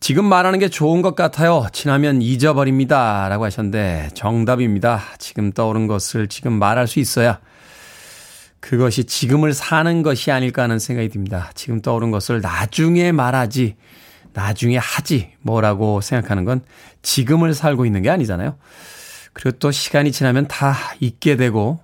[0.00, 1.68] 지금 말하는 게 좋은 것 같아요.
[1.72, 3.28] 지나면 잊어버립니다.
[3.28, 5.00] 라고 하셨는데, 정답입니다.
[5.18, 7.38] 지금 떠오른 것을 지금 말할 수 있어야
[8.58, 11.52] 그것이 지금을 사는 것이 아닐까 하는 생각이 듭니다.
[11.54, 13.76] 지금 떠오른 것을 나중에 말하지,
[14.34, 16.60] 나중에 하지 뭐라고 생각하는 건
[17.02, 18.56] 지금을 살고 있는 게 아니잖아요.
[19.32, 21.80] 그리고 또 시간이 지나면 다 잊게 되고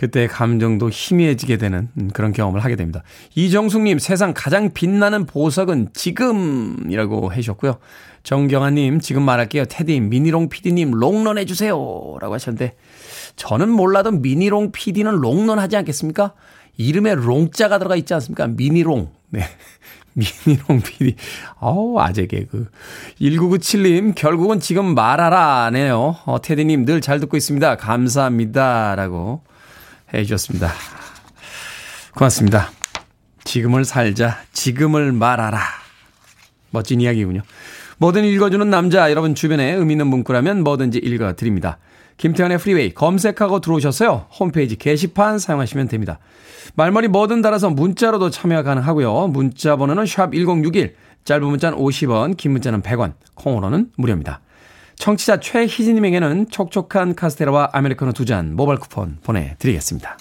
[0.00, 3.02] 그때 감정도 희미해지게 되는 그런 경험을 하게 됩니다.
[3.34, 7.76] 이정숙님, 세상 가장 빛나는 보석은 지금이라고 해주셨고요.
[8.22, 9.66] 정경아님, 지금 말할게요.
[9.66, 11.74] 테디, 미니롱 PD님, 롱런 해주세요.
[12.18, 12.76] 라고 하셨는데,
[13.36, 16.32] 저는 몰라도 미니롱 PD는 롱런 하지 않겠습니까?
[16.78, 18.46] 이름에 롱자가 들어가 있지 않습니까?
[18.46, 19.10] 미니롱.
[19.28, 19.42] 네.
[20.46, 21.16] 미니롱 PD.
[21.58, 22.70] 어우, 아재 개그.
[23.20, 26.16] 1997님, 결국은 지금 말하라네요.
[26.24, 27.76] 어, 테디님 늘 잘 듣고 있습니다.
[27.76, 28.94] 감사합니다.
[28.96, 29.42] 라고
[30.14, 30.72] 해 주셨습니다.
[32.14, 32.70] 고맙습니다.
[33.44, 34.38] 지금을 살자.
[34.52, 35.60] 지금을 말하라.
[36.70, 37.42] 멋진 이야기군요.
[37.98, 41.78] 뭐든 읽어주는 남자, 여러분 주변에 의미 있는 문구라면 뭐든지 읽어드립니다.
[42.16, 44.26] 김태현의 프리웨이 검색하고 들어오셨어요.
[44.38, 46.18] 홈페이지 게시판 사용하시면 됩니다.
[46.74, 49.28] 말머리 뭐든 달아서 문자로도 참여 가능하고요.
[49.28, 50.94] 문자 번호는 샵 1061,
[51.24, 54.40] 짧은 문자는 50원, 긴 문자는 100원, 콩으로는 무료입니다.
[55.00, 60.18] 청취자 최희진님에게는 촉촉한 카스테라와 아메리카노 두 잔 모바일 쿠폰 보내드리겠습니다.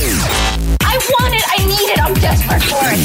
[0.00, 3.00] I want it, I need it, I'm desperate for it.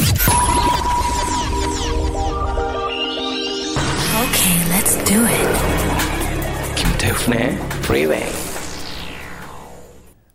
[4.22, 5.50] Okay, let's do it.
[6.76, 8.32] 김태훈의 Freeway.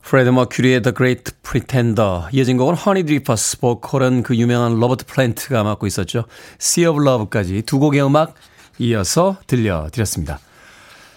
[0.03, 6.25] 프레디 머큐리의 The Great Pretender 이어진 곡은 Honeydrippers 보컬은 그 유명한 로버트 플랜트가 맡고 있었죠.
[6.61, 8.35] Sea of Love까지 두 곡의 음악
[8.79, 10.39] 이어서 들려드렸습니다.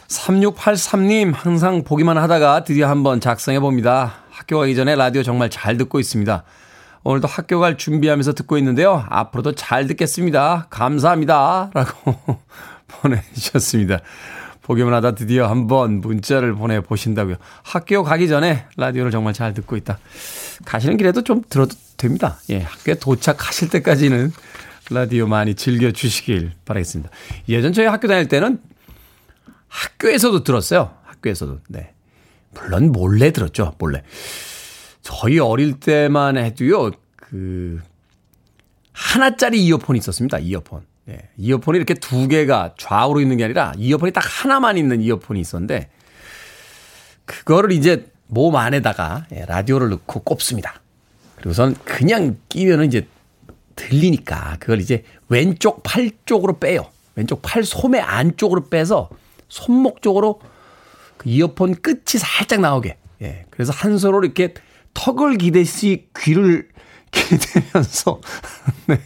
[0.07, 4.15] 3683님 항상 보기만 하다가 드디어 한번 작성해 봅니다.
[4.29, 6.43] 학교 가기 전에 라디오 정말 잘 듣고 있습니다.
[7.03, 9.05] 오늘도 학교 갈 준비하면서 듣고 있는데요.
[9.09, 10.67] 앞으로도 잘 듣겠습니다.
[10.69, 11.71] 감사합니다.
[11.73, 12.39] 라고
[12.87, 13.99] 보내주셨습니다.
[14.61, 17.37] 보기만 하다 드디어 한번 문자를 보내보신다고요.
[17.63, 19.97] 학교 가기 전에 라디오를 정말 잘 듣고 있다.
[20.65, 22.37] 가시는 길에도 좀 들어도 됩니다.
[22.49, 24.33] 예, 학교에 도착하실 때까지는
[24.89, 27.09] 라디오 많이 즐겨주시길 바라겠습니다.
[27.49, 28.59] 예전 저희 학교 다닐 때는
[29.67, 30.93] 학교에서도 들었어요.
[31.03, 31.59] 학교에서도.
[31.69, 31.93] 네.
[32.53, 33.75] 물론 몰래 들었죠.
[33.77, 34.03] 몰래.
[35.01, 37.81] 저희 어릴 때만 해도요, 그,
[38.93, 40.39] 하나짜리 이어폰이 있었습니다.
[40.39, 40.81] 이어폰.
[41.09, 45.89] 예, 이어폰이 이렇게 두 개가 좌우로 있는 게 아니라 이어폰이 딱 하나만 있는 이어폰이 있었는데
[47.25, 50.81] 그거를 이제 몸 안에다가 예, 라디오를 넣고 꼽습니다.
[51.37, 53.07] 그리고선 그냥 끼면은 이제
[53.77, 56.89] 들리니까 그걸 이제 왼쪽 팔 쪽으로 빼요.
[57.15, 59.09] 왼쪽 팔 소매 안쪽으로 빼서
[59.47, 60.41] 손목 쪽으로
[61.15, 62.97] 그 이어폰 끝이 살짝 나오게.
[63.21, 63.45] 예.
[63.49, 64.53] 그래서 한 손으로 이렇게
[64.93, 66.67] 턱을 기대시 귀를
[67.11, 68.19] 기대면서
[68.87, 68.99] 네.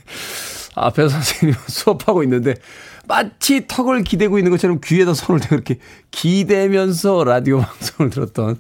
[0.75, 2.55] 앞에 선생님이 수업하고 있는데
[3.07, 5.77] 마치 턱을 기대고 있는 것처럼 귀에다 손을 대고 이렇게
[6.12, 8.57] 기대면서 라디오 방송을 들었던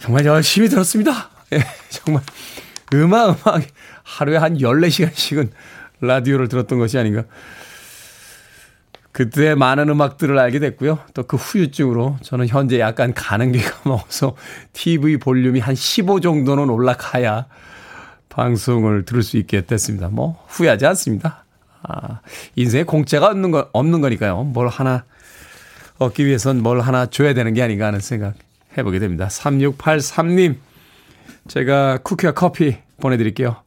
[0.00, 1.30] 정말 열심히 들었습니다.
[1.52, 2.22] 예, 정말
[2.92, 3.62] 음악, 음악
[4.04, 5.50] 하루에 한 14시간씩은
[6.00, 7.24] 라디오를 들었던 것이 아닌가.
[9.12, 10.98] 그때 많은 음악들을 알게 됐고요.
[11.14, 14.36] 또 그 후유증으로 저는 현재 약간 가는 게 까먹어서
[14.72, 17.46] TV 볼륨이 한 15 정도는 올라가야
[18.28, 20.08] 방송을 들을 수 있게 됐습니다.
[20.08, 21.44] 뭐 후회하지 않습니다.
[21.82, 22.20] 아,
[22.56, 24.42] 인생에 공짜가 없는 거 없는 거니까요.
[24.42, 25.04] 뭘 하나
[25.98, 28.34] 얻기 위해선 뭘 하나 줘야 되는 게 아닌가 하는 생각
[28.76, 29.28] 해보게 됩니다.
[29.28, 30.56] 3683님,
[31.46, 33.63] 제가 쿠키와 커피 보내드릴게요.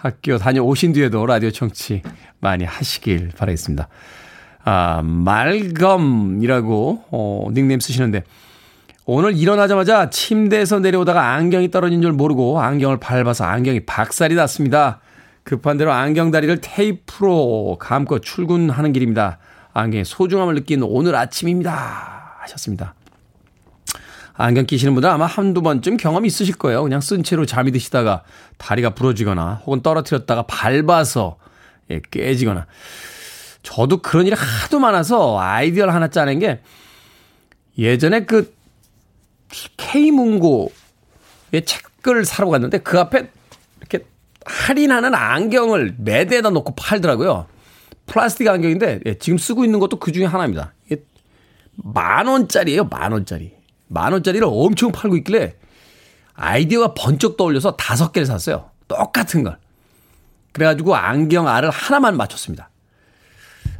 [0.00, 2.02] 학교 다녀오신 뒤에도 라디오 청취
[2.40, 3.88] 많이 하시길 바라겠습니다.
[4.64, 8.24] 아, 말검이라고, 어, 닉네임 쓰시는데,
[9.04, 15.00] 오늘 일어나자마자 침대에서 내려오다가 안경이 떨어진 줄 모르고 안경을 밟아서 안경이 박살이 났습니다.
[15.42, 19.38] 급한 대로 안경 다리를 테이프로 감고 출근하는 길입니다.
[19.74, 22.36] 안경의 소중함을 느낀 오늘 아침입니다.
[22.40, 22.94] 하셨습니다.
[24.40, 26.82] 안경 끼시는 분들 아마 한두 번쯤 경험이 있으실 거예요.
[26.82, 28.22] 그냥 쓴 채로 잠이 드시다가
[28.56, 31.36] 다리가 부러지거나 혹은 떨어뜨렸다가 밟아서
[31.90, 32.66] 예, 깨지거나.
[33.62, 36.60] 저도 그런 일이 하도 많아서 아이디어를 하나 짜낸 게
[37.76, 38.54] 예전에 그
[39.76, 40.70] K문고의
[41.66, 43.30] 책을 사러 갔는데 그 앞에
[43.78, 44.06] 이렇게
[44.46, 47.46] 할인하는 안경을 매대에다 놓고 팔더라고요.
[48.06, 50.72] 플라스틱 안경인데 예, 지금 쓰고 있는 것도 그 중에 하나입니다.
[51.82, 53.59] 만 원짜리예요, 만 원짜리.
[53.92, 55.56] 만 원짜리를 엄청 팔고 있길래
[56.34, 58.70] 아이디어가 번쩍 떠올려서 다섯 개를 샀어요.
[58.86, 59.58] 똑같은 걸.
[60.52, 62.70] 그래가지고 안경 알을 하나만 맞췄습니다.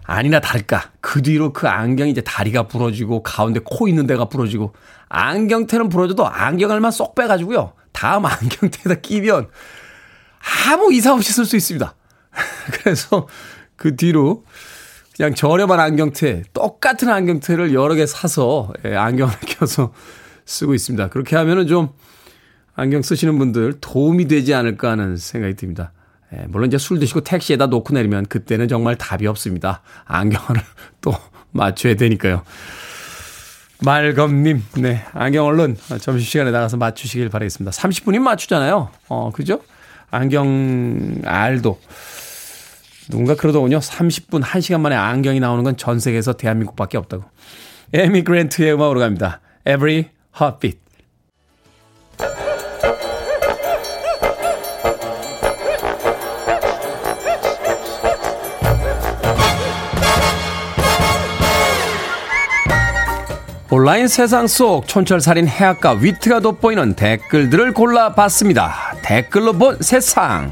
[0.04, 0.90] 아니나 다를까.
[1.00, 4.74] 그 뒤로 그 안경이 이제 다리가 부러지고 가운데 코 있는 데가 부러지고
[5.08, 7.72] 안경테는 부러져도 안경알만 쏙 빼가지고요.
[7.92, 9.48] 다음 안경테에다 끼면
[10.66, 11.94] 아무 이상 없이 쓸 수 있습니다.
[12.72, 13.28] 그래서
[13.76, 14.44] 그 뒤로
[15.20, 19.92] 그냥 저렴한 안경테, 똑같은 안경테를 여러 개 사서 예, 안경을 껴서
[20.46, 21.10] 쓰고 있습니다.
[21.10, 21.90] 그렇게 하면은 좀
[22.74, 25.92] 안경 쓰시는 분들 도움이 되지 않을까 하는 생각이 듭니다.
[26.32, 29.82] 예, 물론 이제 술 드시고 택시에다 놓고 내리면 그때는 정말 답이 없습니다.
[30.06, 30.62] 안경을
[31.02, 31.12] 또
[31.50, 32.42] 맞춰야 되니까요.
[33.84, 35.04] 말검님, 네.
[35.12, 37.72] 안경 얼른 점심시간에 나가서 맞추시길 바라겠습니다.
[37.72, 38.88] 30분이면 맞추잖아요.
[39.08, 39.60] 어, 그죠?
[40.10, 41.78] 안경 알도.
[43.10, 43.78] 누군가 그러더군요.
[43.78, 47.24] 30분, 1시간 만에 안경이 나오는 건 전 세계에서 대한민국밖에 없다고.
[47.92, 49.40] 에미 그랜트의 음악으로 갑니다.
[49.66, 50.78] Every Heartbeat.
[63.70, 68.96] 온라인 세상 속 촌철살인 해악과 위트가 돋보이는 댓글들을 골라봤습니다.
[69.02, 70.50] 댓글로 본 세상.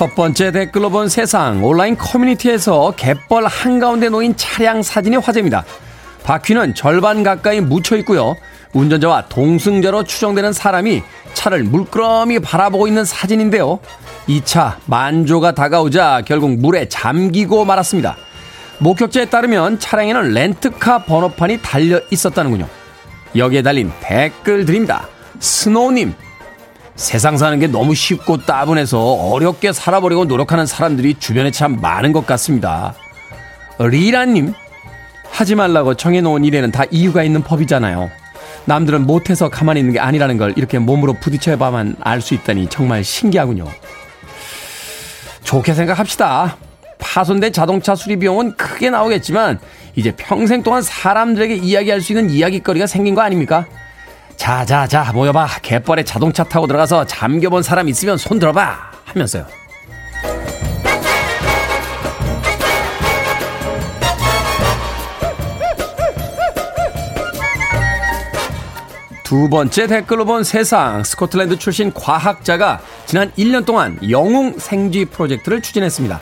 [0.00, 5.62] 첫 번째 댓글로 본 세상 온라인 커뮤니티에서 갯벌 한가운데 놓인 차량 사진이 화제입니다.
[6.24, 8.34] 바퀴는 절반 가까이 묻혀 있고요.
[8.72, 11.02] 운전자와 동승자로 추정되는 사람이
[11.34, 13.78] 차를 물끄러미 바라보고 있는 사진인데요.
[14.26, 18.16] 이 차 만조가 다가오자 결국 물에 잠기고 말았습니다.
[18.78, 22.66] 목격자에 따르면 차량에는 렌트카 번호판이 달려 있었다는군요.
[23.36, 25.08] 여기에 달린 댓글 드립니다.
[25.40, 26.14] 스노우님,
[27.00, 32.94] 세상 사는 게 너무 쉽고 따분해서 어렵게 살아보려고 노력하는 사람들이 주변에 참 많은 것 같습니다.
[33.78, 34.52] 리라님,
[35.30, 38.10] 하지 말라고 정해놓은 일에는 다 이유가 있는 법이잖아요.
[38.66, 43.64] 남들은 못해서 가만히 있는 게 아니라는 걸 이렇게 몸으로 부딪혀봐만 알 수 있다니 정말 신기하군요.
[45.42, 46.58] 좋게 생각합시다.
[46.98, 49.58] 파손된 자동차 수리 비용은 크게 나오겠지만
[49.96, 53.64] 이제 평생 동안 사람들에게 이야기할 수 있는 이야기거리가 생긴 거 아닙니까?
[54.40, 55.46] 자, 자, 자, 모여봐.
[55.60, 58.90] 갯벌에 자동차 타고 들어가서 잠겨본 사람 있으면 손 들어봐.
[59.04, 59.44] 하면서요.
[69.22, 76.18] 두 번째 댓글로 본 세상 스코틀랜드 출신 과학자가 지난 1년 동안 영웅 생쥐 프로젝트를 추진했습니다.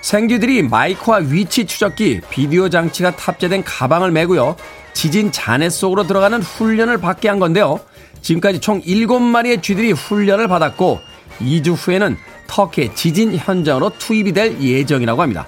[0.00, 4.56] 생쥐들이 마이크와 위치 추적기, 비디오 장치가 탑재된 가방을 메고요.
[4.92, 7.80] 지진 잔해 속으로 들어가는 훈련을 받게 한 건데요.
[8.20, 11.00] 지금까지 총 7마리의 쥐들이 훈련을 받았고
[11.40, 15.46] 2주 후에는 터키의 지진 현장으로 투입이 될 예정이라고 합니다.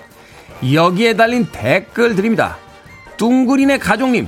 [0.72, 2.56] 여기에 달린 댓글 드립니다.
[3.16, 4.26] 뚱그리네 가족님,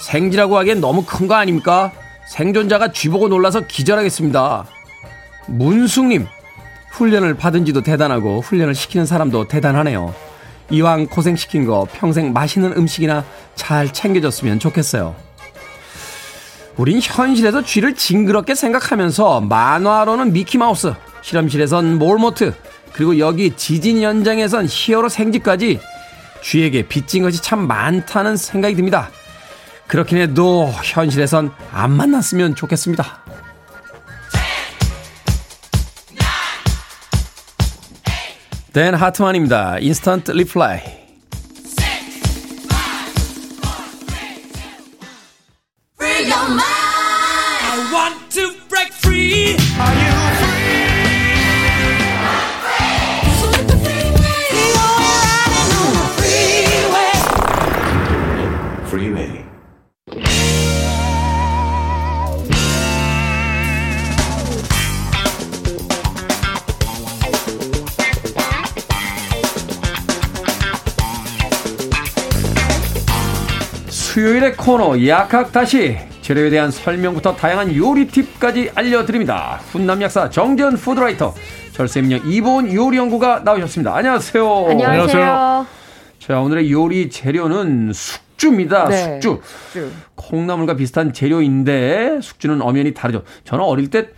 [0.00, 1.92] 생쥐라고 하기엔 너무 큰 거 아닙니까?
[2.28, 4.66] 생존자가 쥐보고 놀라서 기절하겠습니다.
[5.46, 6.26] 문숙님,
[6.92, 10.14] 훈련을 받은 지도 대단하고 훈련을 시키는 사람도 대단하네요.
[10.70, 15.14] 이왕 고생시킨 거 평생 맛있는 음식이나 잘 챙겨줬으면 좋겠어요.
[16.76, 22.54] 우린 현실에서 쥐를 징그럽게 생각하면서 만화로는 미키마우스, 실험실에선 몰모트,
[22.92, 25.80] 그리고 여기 지진 현장에선 히어로 생쥐까지
[26.42, 29.10] 쥐에게 빚진 것이 참 많다는 생각이 듭니다.
[29.86, 33.19] 그렇긴 해도 현실에선 안 만났으면 좋겠습니다.
[38.72, 39.78] 댄 하트만입니다.
[39.80, 41.00] Instant Replay.
[74.20, 79.58] 수요일의 코너 약학다시 재료에 대한 설명부터 다양한 요리 팁까지 알려드립니다.
[79.70, 81.34] 훈남 약사 정전 푸드라이터
[81.72, 83.96] 절세미녀 이보은 요리연구가 나오셨습니다.
[83.96, 84.66] 안녕하세요.
[84.68, 85.66] 안녕하세요.
[86.18, 88.88] 자 오늘의 요리 재료는 숙주입니다.
[88.88, 89.40] 네, 숙주.
[89.42, 89.90] 숙주.
[90.16, 93.22] 콩나물과 비슷한 재료인데 숙주는 엄연히 다르죠.
[93.44, 94.08] 저는 어릴 때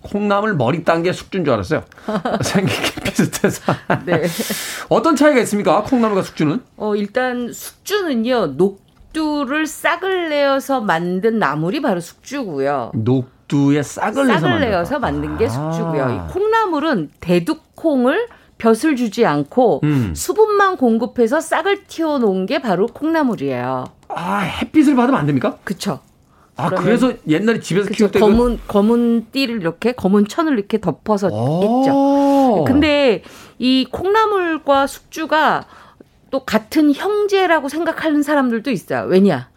[0.00, 1.84] 콩나물 머리 딴 게 숙주인 줄 알았어요.
[2.42, 3.72] 생긴 게 비슷해서.
[4.04, 4.24] 네.
[4.90, 5.84] 어떤 차이가 있습니까?
[5.84, 6.60] 콩나물과 숙주는?
[6.76, 12.92] 어, 일단 숙주는요, 녹 두를 싹을 내어서 만든 나물이 바로 숙주고요.
[12.94, 14.60] 녹두에 싹을, 싹을.
[14.60, 15.48] 내어서 만든 게 아.
[15.48, 16.10] 숙주고요.
[16.10, 18.28] 이 콩나물은 대두콩을
[18.58, 20.12] 벼슬 주지 않고 음.
[20.14, 23.84] 수분만 공급해서 싹을 틔워 놓은 게 바로 콩나물이에요.
[24.08, 25.58] 아, 햇빛을 받으면 안 됩니까?
[25.64, 26.00] 그쵸?
[26.56, 27.96] 아, 그래서 옛날에 집에서 그쵸?
[27.96, 31.36] 키울 때 검은 검은 띠를 이렇게 검은 천을 이렇게 덮어서 그...
[31.36, 32.64] 했죠.
[32.66, 33.22] 근데
[33.60, 35.66] 이 콩나물과 숙주가
[36.30, 39.06] 또 같은 형제라고 생각하는 사람들도 있어요.
[39.06, 39.50] 왜냐?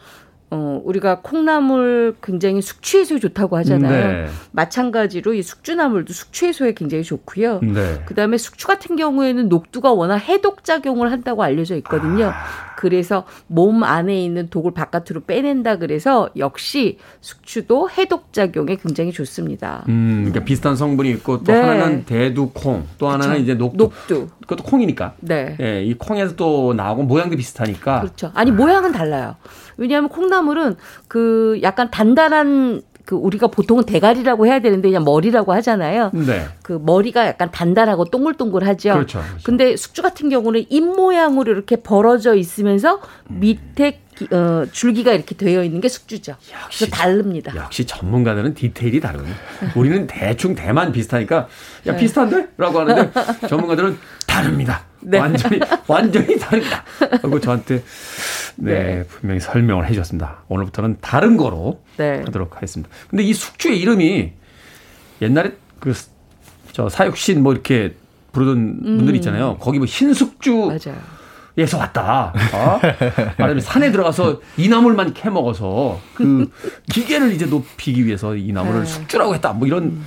[0.54, 4.26] 어, 우리가 콩나물 굉장히 숙취해소에 좋다고 하잖아요.
[4.26, 4.28] 네.
[4.52, 7.62] 마찬가지로 이 숙주나물도 숙취해소에 굉장히 좋고요.
[7.62, 8.02] 네.
[8.06, 12.32] 그 다음에 숙주 같은 경우에는 녹두가 워낙 해독 작용을 한다고 알려져 있거든요.
[12.34, 12.72] 아.
[12.82, 19.86] 그래서 몸 안에 있는 독을 바깥으로 빼낸다 그래서 역시 숙주도 해독 작용에 굉장히 좋습니다.
[19.88, 21.62] 음, 그러니까 비슷한 성분이 있고 또 네.
[21.62, 23.44] 하나는 대두콩, 또 하나는 그쵸.
[23.44, 23.84] 이제 녹두.
[23.84, 24.28] 녹두.
[24.42, 25.14] 그것도 콩이니까.
[25.20, 25.56] 네.
[25.62, 28.02] 예, 이 콩에서 또 나오고 모양도 비슷하니까.
[28.02, 28.32] 그렇죠.
[28.34, 29.36] 아니 모양은 달라요.
[29.82, 30.76] 왜냐하면 콩나물은
[31.08, 36.12] 그 약간 단단한 그 우리가 보통은 대가리라고 해야 되는데 그냥 머리라고 하잖아요.
[36.14, 36.46] 네.
[36.62, 38.94] 그 머리가 약간 단단하고 동글동글하죠.
[38.94, 39.44] 그렇죠, 그렇죠.
[39.44, 45.64] 근데 숙주 같은 경우는 잎 모양으로 이렇게 벌어져 있으면서 밑에 기- 어, 줄기가 이렇게 되어
[45.64, 46.36] 있는 게 숙주죠.
[46.64, 47.54] 역시 다릅니다.
[47.56, 49.34] 역시 전문가들은 디테일이 다르군요.
[49.76, 51.36] 우리는 대충 대만 비슷하니까
[51.88, 51.96] 야 네.
[51.98, 52.50] 비슷한데?
[52.58, 53.12] 라고 하는데
[53.50, 54.86] 전문가들은 다릅니다.
[55.02, 55.20] 네.
[55.20, 56.84] 완전히 완전히 다릅니다.
[57.22, 57.84] 하고 저한테
[58.58, 59.04] 네, 네.
[59.08, 60.44] 분명히 설명을 해 주셨습니다.
[60.48, 62.22] 오늘부터는 다른 거로 네.
[62.26, 62.90] 하도록 하겠습니다.
[63.10, 64.32] 근데 이 숙주의 이름이
[65.22, 65.94] 옛날에 그
[66.74, 67.96] 저 사육신 뭐 이렇게
[68.32, 69.58] 부르던 분들 있잖아요.
[69.60, 70.68] 거기 뭐 흰숙주 음.
[70.68, 70.98] 맞아요.
[71.58, 72.34] 에서 왔다.
[72.54, 72.80] 어?
[73.38, 76.50] 말하자면 산에 들어가서 이 나물만 캐 먹어서 그
[76.90, 78.86] 기계를 이제 높이기 위해서 이 나물을 네.
[78.86, 79.52] 숙주라고 했다.
[79.52, 80.02] 뭐 이런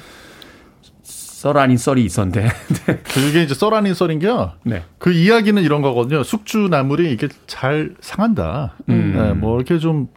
[1.45, 2.49] 썰 아닌 썰이 있었는데.
[2.87, 2.99] 네.
[3.05, 4.53] 그게 이제 썰 아닌 썰인 게요.
[4.63, 4.83] 네.
[4.97, 6.23] 그 이야기는 이런 거거든요.
[6.23, 8.77] 숙주 나물이 이게 잘 상한다.
[8.89, 9.13] 음.
[9.15, 10.09] 네, 뭐 이렇게 좀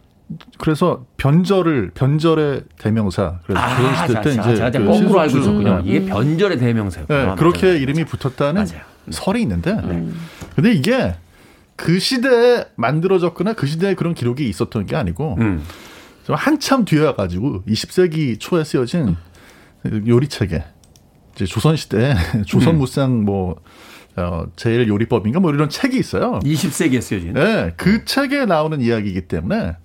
[0.56, 3.40] 그래서 변절을 변절의 대명사.
[3.44, 5.82] 그래서 아, 자, 때 자, 이제 제가 그 거꾸로 알고 있었군요.
[5.82, 5.82] 네.
[5.84, 7.18] 이게 변절의 대명사였군요.
[7.18, 7.78] 네, 아, 그렇게 맞아요.
[7.78, 8.80] 이름이 붙었다는 맞아요.
[9.10, 10.08] 설이 있는데, 네.
[10.54, 11.14] 근데 이게
[11.76, 15.62] 그 시대에 만들어졌거나 그 시대에 그런 기록이 있었던 게 아니고 음.
[16.24, 19.16] 좀 한참 뒤에 와가지고 20세기 초에 쓰여진
[20.06, 20.64] 요리 체계,
[21.38, 22.14] 이제 조선 시대
[22.46, 22.78] 조선 음.
[22.78, 23.60] 무쌍 뭐
[24.16, 26.40] 어, 제일 요리법인가 뭐 이런 책이 있어요.
[26.40, 27.34] 20세기에 쓰여진.
[27.34, 29.76] 네, 그 책에 나오는 이야기이기 때문에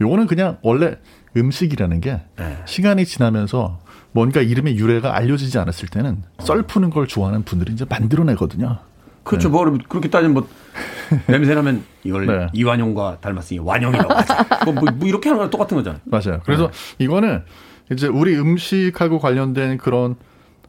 [0.00, 0.96] 요거는 그냥 원래
[1.36, 2.58] 음식이라는 게 네.
[2.64, 3.78] 시간이 지나면서
[4.10, 8.78] 뭔가 이름의 유래가 알려지지 않았을 때는 썰 푸는 걸 좋아하는 분들이 이제 만들어내거든요.
[9.22, 9.48] 그렇죠.
[9.48, 10.48] 뭐 그렇게 따지면 뭐
[11.28, 12.46] 냄새 나면 이걸 네.
[12.52, 14.64] 이완용과 닮았으니 완용이라고 하자.
[14.64, 16.00] 뭐, 뭐, 뭐 이렇게 하는 거랑 똑같은 거잖아요.
[16.04, 16.40] 맞아요.
[16.44, 17.44] 그래서 이거는
[17.92, 20.16] 이제 우리 음식하고 관련된 그런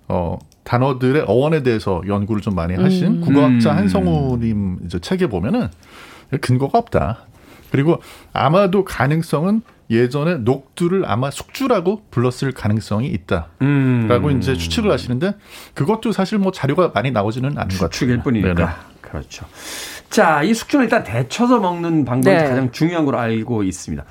[0.07, 3.77] 어 단어들의 어원에 대해서 연구를 좀 많이 하신 국어학자 음.
[3.77, 5.69] 한성우님 이제 책에 보면은
[6.41, 7.19] 근거가 없다.
[7.71, 8.01] 그리고
[8.33, 14.37] 아마도 가능성은 예전에 녹두를 아마 숙주라고 불렀을 가능성이 있다라고 음.
[14.37, 15.35] 이제 추측을 하시는데
[15.73, 17.89] 그것도 사실 뭐 자료가 많이 나오지는 않은 것 같아요.
[17.89, 18.53] 추측일 뿐이니까.
[18.53, 18.69] 네네.
[19.01, 19.45] 그렇죠.
[20.09, 22.43] 자, 이 숙주는 일단 데쳐서 먹는 방법이 네.
[22.43, 24.03] 가장 중요한 걸로 알고 있습니다.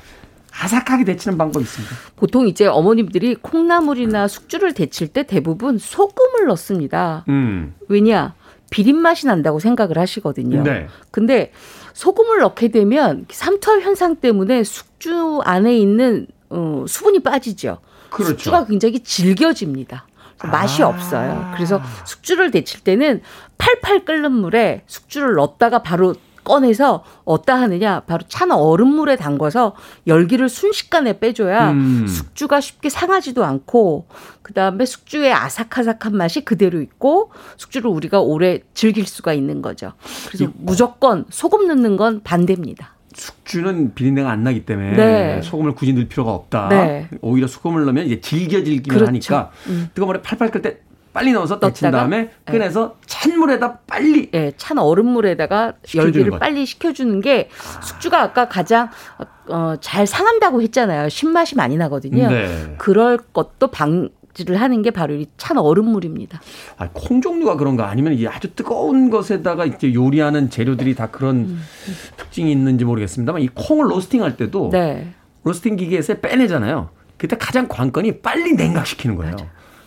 [0.63, 1.95] 아삭하게 데치는 방법이 있습니다.
[2.17, 7.25] 보통 이제 어머님들이 콩나물이나 숙주를 데칠 때 대부분 소금을 넣습니다.
[7.29, 7.75] 음.
[7.89, 8.35] 왜냐?
[8.71, 10.63] 비린 맛이 난다고 생각을 하시거든요.
[10.63, 10.89] 네.
[11.11, 11.53] 근데
[11.93, 17.79] 소금을 넣게 되면 삼투압 현상 때문에 숙주 안에 있는 어, 수분이 빠지죠.
[18.11, 18.31] 그렇죠.
[18.31, 20.07] 숙주가 굉장히 질겨집니다.
[20.45, 20.89] 맛이 아.
[20.89, 21.53] 없어요.
[21.55, 23.23] 그래서 숙주를 데칠 때는
[23.59, 26.15] 팔팔 끓는 물에 숙주를 넣었다가 바로
[26.47, 29.75] 꺼내서 어디다 하느냐 바로 찬 얼음물에 담궈서
[30.07, 32.07] 열기를 순식간에 빼줘야 음.
[32.07, 34.07] 숙주가 쉽게 상하지도 않고
[34.43, 39.95] 그다음에 숙주의 아삭아삭한 맛이 그대로 있고 숙주를 우리가 오래 즐길 수가 있는 거죠.
[40.29, 42.95] 그래서 무조건 소금 넣는 건 반대입니다.
[43.13, 45.43] 숙주는 비린내가 안 나기 때문에 네.
[45.43, 46.69] 소금을 굳이 넣을 필요가 없다.
[46.69, 47.09] 네.
[47.23, 49.07] 오히려 소금을 넣으면 이제 질겨 질기만 그렇죠.
[49.07, 49.89] 하니까 음.
[49.95, 50.79] 뜨거운 물에 팔팔 끓때
[51.17, 56.39] 빨리 넣어서 데친 다음에 꺼내서 찬 물에다 빨리 예, 찬 얼음물에다가 열기를 거죠.
[56.41, 57.49] 빨리 식혀주는 게
[57.83, 58.91] 숙주가 아까 가장
[59.49, 61.09] 어, 잘 상한다고 했잖아요.
[61.09, 62.29] 신맛이 많이 나거든요.
[62.29, 62.75] 네.
[62.77, 66.39] 그럴 것도 방지를 하는 게 바로 이 찬 얼음물입니다.
[66.77, 71.63] 아, 콩 종류가 그런가 아니면 이게 아주 뜨거운 것에다가 이제 요리하는 재료들이 다 그런 음.
[72.19, 75.15] 특징이 있는지 모르겠습니다만 이 콩을 로스팅할 때도 네.
[75.45, 76.91] 로스팅 기계에서 빼내잖아요.
[77.17, 79.37] 그때 가장 관건이 빨리 냉각시키는 거예요.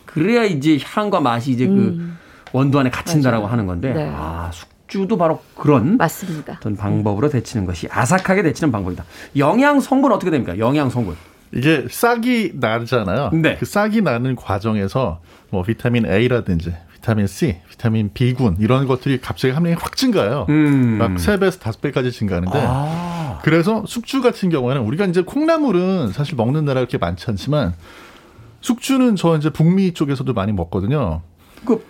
[0.09, 2.13] 그래야 이제 향과 맛이 이제 그
[2.51, 3.93] 원두 안에 갇힌다라고 하는 건데 음.
[3.93, 4.11] 네.
[4.13, 6.53] 아 숙주도 바로 그런 맞습니다.
[6.57, 9.05] 어떤 방법으로 데치는 것이 아삭하게 데치는 방법이다.
[9.37, 10.57] 영양 성분 어떻게 됩니까?
[10.57, 11.15] 영양 성분.
[11.53, 13.31] 이게 싹이 나잖아요.
[13.33, 13.57] 네.
[13.57, 19.75] 그 싹이 나는 과정에서 뭐 비타민 A라든지 비타민 C, 비타민 B군 이런 것들이 갑자기 함량이
[19.79, 20.47] 확 증가해요.
[20.49, 20.97] 음.
[20.97, 23.39] 막 3배에서 5배까지 증가하는데 아.
[23.43, 27.73] 그래서 숙주 같은 경우에는 우리가 이제 콩나물은 사실 먹는 나라가 그렇게 많지 않지만
[28.61, 31.21] 숙주는 저 이제 북미 쪽에서도 많이 먹거든요.
[31.65, 31.83] 그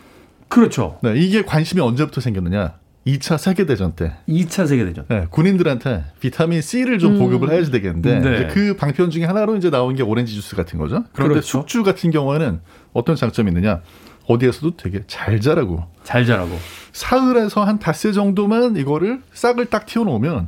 [0.48, 0.98] 그렇죠.
[1.04, 2.74] 네, 이게 관심이 언제부터 생겼느냐?
[3.08, 5.06] 2차 세계 대전 때 2차 세계 대전.
[5.08, 8.36] 네, 군인들한테 비타민 C를 좀 보급을 해야지 되겠는데 네.
[8.36, 11.04] 이제 그 방편 중에 하나로 이제 나온 게 오렌지 주스 같은 거죠.
[11.14, 11.60] 그런데 그렇죠.
[11.60, 12.60] 숙주 같은 경우에는
[12.94, 13.82] 어떤 장점이 있느냐?
[14.28, 16.52] 어디에서도 되게 잘 자라고 잘 자라고.
[16.92, 20.48] 사흘에서 한 닷새 정도만 이거를 싹을 딱 틔워 놓으면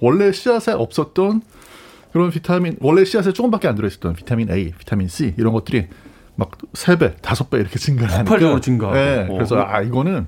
[0.00, 1.40] 원래 씨앗에 없었던
[2.12, 5.86] 그런 비타민 원래 씨앗에 조금밖에 안 들어있었던 비타민 A, 비타민 C 이런 것들이
[6.36, 8.98] 막 세 배, 다섯 배 이렇게 증가하니까 폭발적으로 증가하고.
[8.98, 9.34] 네, 어.
[9.34, 10.26] 그래서 아 이거는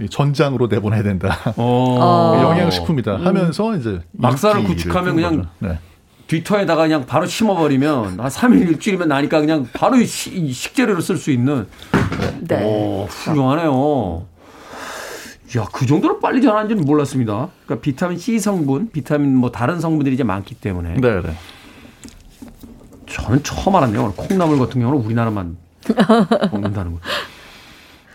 [0.00, 1.38] 이 전장으로 내보내야 된다.
[1.56, 2.38] 어.
[2.42, 5.48] 영양식품이다 하면서 이제 막사를 구축하면 끈 그냥.
[5.60, 5.78] 네.
[6.26, 11.30] 뒤터에다가 그냥 바로 심어버리면 한 3일 일주일이면 나니까 그냥 바로 시- 이 식재료로 쓸 수
[11.30, 11.66] 있는
[12.40, 12.62] 네.
[12.64, 14.26] 오, 훌륭하네요.
[15.56, 17.48] 야, 그 정도로 빨리 전환하는지는 몰랐습니다.
[17.64, 21.34] 그러니까 비타민 C 성분, 비타민 뭐 다른 성분들이 이제 많기 때문에 네, 네.
[23.06, 24.02] 저는 처음 알았네요.
[24.02, 25.56] 오늘 콩나물 같은 경우는 우리나라만
[26.52, 27.00] 먹는다는 거.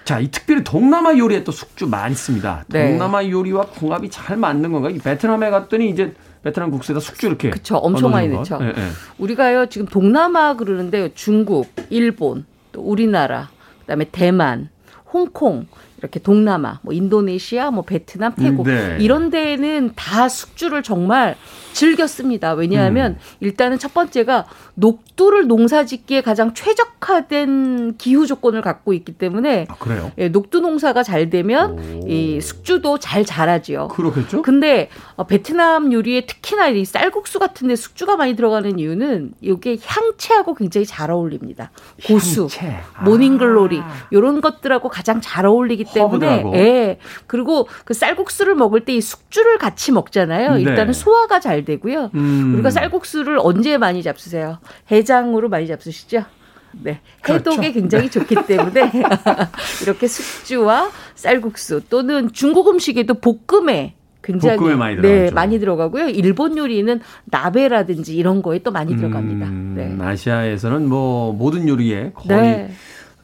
[0.04, 2.66] 자, 이 특별히 동남아 요리에 또 숙주 많이 씁니다.
[2.68, 2.90] 네.
[2.90, 4.90] 동남아 요리와 궁합이 잘 맞는 건가?
[4.90, 6.14] 이 베트남에 갔더니 이제
[6.44, 8.28] 베트남 국수에다 숙주 이렇게 그쵸, 엄청 많이.
[8.28, 8.60] 넣죠.
[8.62, 8.74] 예, 예.
[9.20, 13.50] 우리가요 지금 동남아 그러는데 중국, 일본, 또 우리나라,
[13.82, 14.70] 그다음에 대만,
[15.14, 15.68] 홍콩
[16.02, 18.98] 이렇게 동남아, 뭐 인도네시아, 뭐 베트남, 태국 네.
[19.00, 21.36] 이런 데는 다 숙주를 정말
[21.74, 22.54] 즐겨 씁니다.
[22.54, 23.18] 왜냐하면 음.
[23.40, 30.12] 일단은 첫 번째가 녹두를 농사짓기에 가장 최적화된 기후 조건을 갖고 있기 때문에 아, 그래요?
[30.18, 32.08] 예, 녹두 농사가 잘 되면 오.
[32.08, 33.90] 이 숙주도 잘 자라지요.
[33.90, 34.42] 그렇겠죠?
[34.42, 40.56] 근데 어, 베트남 요리에 특히나 이 쌀국수 같은 데 숙주가 많이 들어가는 이유는 이게 향채하고
[40.56, 41.72] 굉장히 잘 어울립니다.
[42.06, 42.80] 고수, 향채.
[42.96, 43.04] 아.
[43.04, 46.56] 모닝글로리 이런 것들하고 가장 잘 어울리기 때문에 허브들하고.
[46.58, 46.98] 예.
[47.28, 50.56] 그리고 그 쌀국수를 먹을 때 이 숙주를 같이 먹잖아요.
[50.56, 50.62] 네.
[50.62, 52.12] 일단은 소화가 잘 되고요.
[52.14, 52.54] 음.
[52.56, 54.60] 우리가 쌀국수를 언제 많이 잡수세요?
[54.92, 56.26] 해장으로 많이 잡수시죠?
[56.74, 57.00] 네.
[57.22, 57.52] 그렇죠.
[57.52, 58.92] 해독에 굉장히 좋기 때문에
[59.84, 65.36] 이렇게 숙주와 쌀국수 또는 중국 음식에도 볶음에 굉장히 볶음에 많이 네, 들어가죠.
[65.36, 66.10] 많이 들어가고요.
[66.10, 69.46] 일본 요리는 나베라든지 이런 거에 또 많이 들어갑니다.
[69.48, 70.06] 음, 네.
[70.06, 72.72] 아시아에서는 뭐 모든 요리에 거의 네.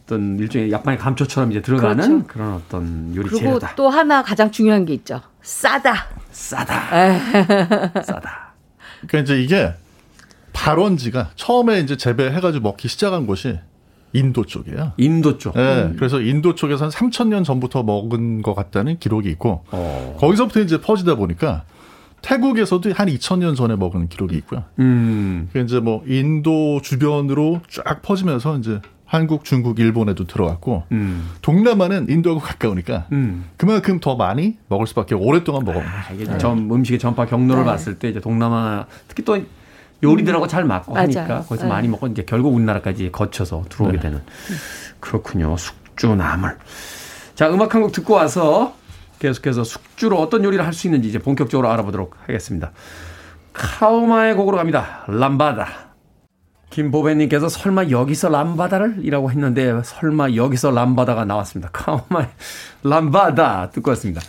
[0.07, 2.27] 어떤 일종의 약간의 감초처럼 이제 들어가는 그렇죠.
[2.27, 3.75] 그런 어떤 요리 그리고 재료다.
[3.75, 5.21] 또 하나 가장 중요한 게 있죠.
[5.41, 6.07] 싸다.
[6.31, 8.01] 싸다.
[8.01, 8.53] 싸다.
[9.05, 9.73] 그러니까 이제 이게
[10.53, 13.59] 발원지가 처음에 이제 재배해가지고 먹기 시작한 곳이
[14.13, 14.93] 인도 쪽이에요.
[14.95, 15.55] 인도 쪽.
[15.55, 20.15] 네, 그래서 인도 쪽에서 한 3천 년 전부터 먹은 것 같다는 기록이 있고 어.
[20.19, 21.63] 거기서부터 이제 퍼지다 보니까
[22.21, 24.63] 태국에서도 한 2천 년 전에 먹은 기록이 있고요.
[24.79, 25.49] 음.
[25.51, 31.29] 그 이제 뭐 인도 주변으로 쫙 퍼지면서 이제 한국, 중국, 일본에도 들어갔고 음.
[31.41, 33.45] 동남아는 인도하고 가까우니까 음.
[33.57, 35.83] 그만큼 더 많이 먹을 수밖에 오랫동안 먹어요.
[35.83, 37.71] 아, 이게 전 음식의 전파 경로를 네.
[37.71, 39.41] 봤을 때 이제 동남아 특히 또
[40.03, 41.03] 요리들하고 잘 맞고 맞아요.
[41.05, 41.69] 하니까 거기서 네.
[41.69, 43.99] 많이 먹고 이제 결국 우리나라까지 거쳐서 들어오게 네.
[44.03, 44.21] 되는
[44.99, 45.55] 그렇군요.
[45.57, 46.57] 숙주나물.
[47.33, 48.75] 자, 음악 한 곡 듣고 와서
[49.19, 52.71] 계속해서 숙주로 어떤 요리를 할 수 있는지 이제 본격적으로 알아보도록 하겠습니다.
[53.53, 55.03] Kaoma의 곡으로 갑니다.
[55.07, 55.86] 람바다.
[56.69, 58.97] 김보배님께서 설마 여기서 람바다를?
[59.01, 61.69] 이라고 했는데 설마 여기서 람바다가 나왔습니다.
[61.73, 62.29] Kaoma의
[62.83, 64.21] 람바다 듣고 왔습니다.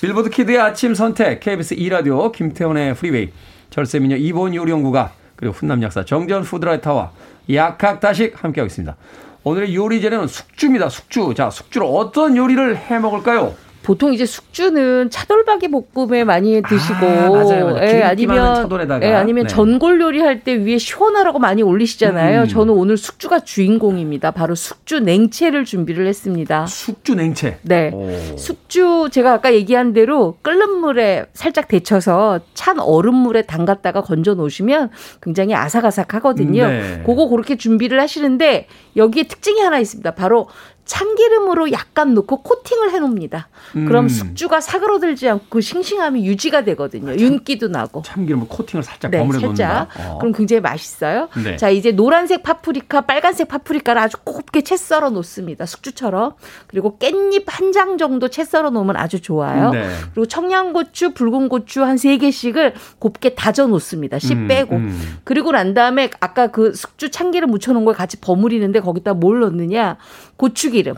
[0.00, 3.30] Billboard Kid의 아침 선택, KBS 2라디오, 김태훈의 Freeway,
[3.70, 7.12] 절세미녀 이본 요리연구가, 그리고 훈남 약사 정전 푸드라이터와
[7.52, 8.96] 약학다식 함께하고 있습니다.
[9.44, 10.88] 오늘의 요리 재료는 숙주입니다.
[10.88, 11.34] 숙주.
[11.36, 13.54] 자, 숙주로 어떤 요리를 해 먹을까요?
[13.82, 17.78] 보통 이제 숙주는 차돌박이 볶음에 많이 드시고, 아, 맞아요, 맞아요.
[17.82, 19.06] 예, 아니면 차돌에다가.
[19.06, 19.48] 예, 아니면 네.
[19.48, 22.42] 전골 요리 할 때 위에 시원하라고 많이 올리시잖아요.
[22.42, 22.48] 음.
[22.48, 24.30] 저는 오늘 숙주가 주인공입니다.
[24.32, 26.66] 바로 숙주 냉채를 준비를 했습니다.
[26.66, 27.58] 숙주 냉채.
[27.62, 27.90] 네.
[27.92, 28.36] 오.
[28.36, 34.90] 숙주 제가 아까 얘기한 대로 끓는 물에 살짝 데쳐서 찬 얼음물에 담갔다가 건져 놓으시면
[35.22, 36.66] 굉장히 아삭아삭하거든요.
[36.66, 37.02] 네.
[37.06, 38.66] 그거 그렇게 준비를 하시는데
[38.96, 40.10] 여기에 특징이 하나 있습니다.
[40.12, 40.48] 바로
[40.84, 43.48] 참기름으로 약간 넣고 코팅을 해 놓습니다.
[43.72, 44.08] 그럼 음.
[44.08, 47.14] 숙주가 사그러들지 않고 그 싱싱함이 유지가 되거든요.
[47.14, 48.02] 윤기도 나고.
[48.02, 49.40] 참기름을 코팅을 살짝 네, 버무려.
[49.40, 49.88] 놓는다.
[49.98, 50.18] 어.
[50.18, 51.28] 그럼 굉장히 맛있어요.
[51.42, 51.56] 네.
[51.56, 55.66] 자, 이제 노란색 파프리카, 빨간색 파프리카를 아주 곱게 채 썰어 놓습니다.
[55.66, 56.34] 숙주처럼.
[56.68, 59.70] 그리고 깻잎 한 장 정도 채 썰어 놓으면 아주 좋아요.
[59.70, 59.88] 네.
[60.12, 64.18] 그리고 청양고추, 붉은 고추 한 세 개씩을 곱게 다져 놓습니다.
[64.18, 64.76] 씨 음, 빼고.
[64.76, 65.18] 음.
[65.24, 69.96] 그리고 난 다음에 아까 그 숙주 참기름 묻혀 놓은 걸 같이 버무리는데 거기다 뭘 넣느냐?
[70.42, 70.96] 고추기름,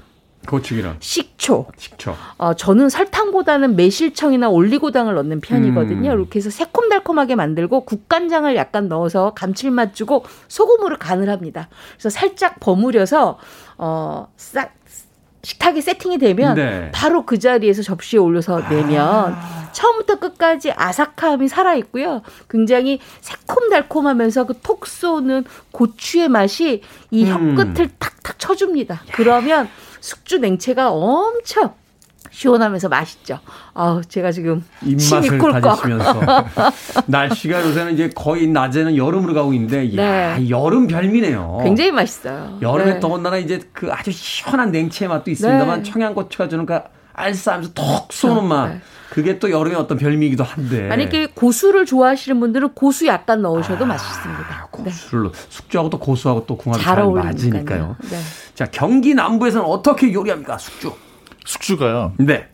[0.49, 2.15] 고추기름, 식초, 식초.
[2.39, 6.13] 어, 저는 설탕보다는 매실청이나 올리고당을 넣는 편이거든요.
[6.13, 6.19] 음.
[6.19, 11.69] 이렇게 해서 새콤달콤하게 만들고 국간장을 약간 넣어서 감칠맛 주고 소금으로 간을 합니다.
[11.93, 13.39] 그래서 살짝 버무려서
[13.77, 14.73] 어, 싹
[15.45, 16.91] 식탁에 세팅이 되면 네.
[16.93, 19.37] 바로 그 자리에서 접시에 올려서 내면
[19.73, 22.23] 처음부터 끝까지 아삭함이 살아 있고요.
[22.49, 26.81] 굉장히 새콤달콤하면서 그 톡 쏘는 고추의 맛이
[27.11, 27.57] 이 음.
[27.59, 29.03] 혀끝을 탁탁 쳐줍니다.
[29.13, 29.69] 그러면
[30.01, 31.75] 숙주 냉채가 엄청
[32.35, 33.39] 시원하면서 맛있죠.
[33.75, 35.39] 아우 제가 지금 입맛을.
[35.39, 36.21] 다지시면서
[37.07, 40.51] 날씨가 요새는 이제 거의 낮에는 여름으로 가고 있는데 야, 네.
[40.51, 41.61] 여름 별미네요.
[41.63, 42.59] 굉장히 맛있어요.
[42.61, 43.01] 여름에 네.
[43.01, 45.91] 더군다나 이제 그 아주 시원한 냉채 맛도 있습니다만 네.
[45.91, 46.81] 청양고추가 주는 그
[47.13, 48.69] 알싸하면서 톡 쏘는 맛.
[48.69, 48.81] 네.
[49.11, 50.89] 그게 또 여름의 어떤 별미이기도 한데.
[50.89, 54.43] 만약에 고수를 좋아하시는 분들은 고수 약간 넣으셔도 맛있습니다.
[54.49, 54.55] 네.
[54.73, 57.27] 고수를 숙주하고 또 고수하고 또 궁합이 잘 잘.
[57.27, 57.95] 맞으니까요.
[58.11, 58.19] 네.
[58.57, 60.93] 자 경기 남부에서는 어떻게 요리합니까 숙주?
[61.45, 62.13] 숙주가요.
[62.19, 62.49] 네.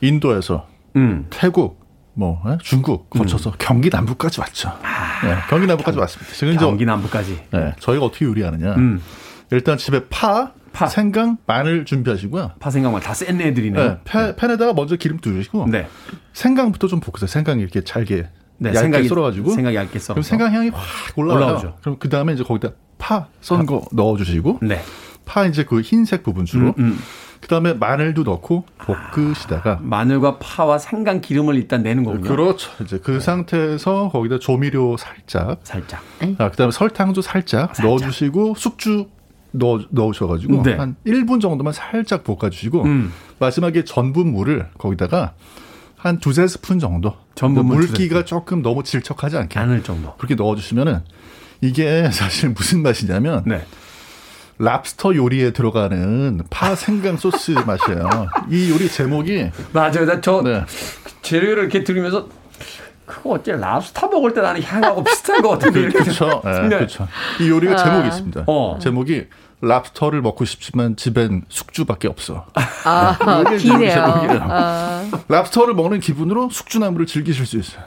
[0.00, 0.66] 인도에서
[0.96, 1.26] 음.
[1.30, 1.80] 태국,
[2.14, 2.58] 뭐 예?
[2.62, 4.72] 중국 거쳐서 경기 남부까지 왔죠.
[5.24, 6.32] 네, 경기 남부까지 왔습니다.
[6.34, 7.42] 지금 경기 남부까지.
[7.52, 8.74] 네, 저희가 어떻게 요리하느냐?
[8.74, 9.00] 음.
[9.50, 10.86] 일단 집에 파, 파.
[10.86, 12.52] 생강, 마늘 준비하시고요.
[12.58, 13.88] 파 생강만 다센 애들이네요.
[13.88, 15.86] 네, 팬, 팬에다가 먼저 기름 두르시고 네.
[16.32, 17.26] 생강부터 좀 볶으세요.
[17.26, 20.14] 생강 이렇게 잘게 네, 얇게 생각이 썰어가지고 생각이 얇게 썰어.
[20.14, 20.82] 그럼 생강 향이 확
[21.16, 21.44] 올라와요.
[21.44, 21.76] 올라오죠.
[21.80, 24.80] 그럼 그 다음에 이제 거기다 파 썬거 넣어주시고 네.
[25.24, 26.98] 파 이제 그 흰색 부분 주로 음, 음.
[27.42, 32.22] 그 다음에 마늘도 넣고 볶으시다가 마늘과 파와 생강 기름을 일단 내는 거군요.
[32.28, 32.70] 그렇죠.
[32.84, 36.00] 이제 그 상태에서 거기다 조미료 살짝, 살짝.
[36.38, 39.08] 아, 그다음에 설탕도 살짝, 넣어 주시고 숙주
[39.50, 40.74] 넣어 넣으셔가지고 네.
[40.76, 43.12] 한 1분 정도만 살짝 볶아주시고 음.
[43.40, 45.34] 마지막에 전분물을 거기다가
[45.96, 47.16] 한 두세 스푼 정도.
[47.34, 48.26] 전분물 두세 물기가 스푼.
[48.26, 50.14] 조금 너무 질척하지 않게 않을 정도.
[50.16, 51.00] 그렇게 넣어주시면은
[51.60, 53.66] 이게 사실 무슨 맛이냐면 네.
[54.66, 58.28] 랍스터 요리에 들어가는 파 생강 소스 맛이에요.
[58.48, 60.04] 이 요리 제목이 맞아요.
[60.06, 60.64] 나저 네.
[61.22, 62.28] 재료를 이렇게 들으면서
[63.04, 66.40] 그거 어째 랍스타 먹을 때 나는 향하고 비슷한 것 같은데 이렇게 그렇죠.
[66.44, 66.68] 네, 네.
[66.76, 67.08] 그렇죠.
[67.40, 68.44] 이 요리가 제목이 있습니다.
[68.46, 68.78] 어.
[68.80, 69.26] 제목이
[69.60, 72.46] 랍스터를 먹고 싶지만 집엔 숙주밖에 없어.
[72.84, 74.04] 아, 이게 기네요.
[74.48, 77.82] 아, 랍스터를 먹는 기분으로 숙주나물을 즐기실 수 있어요.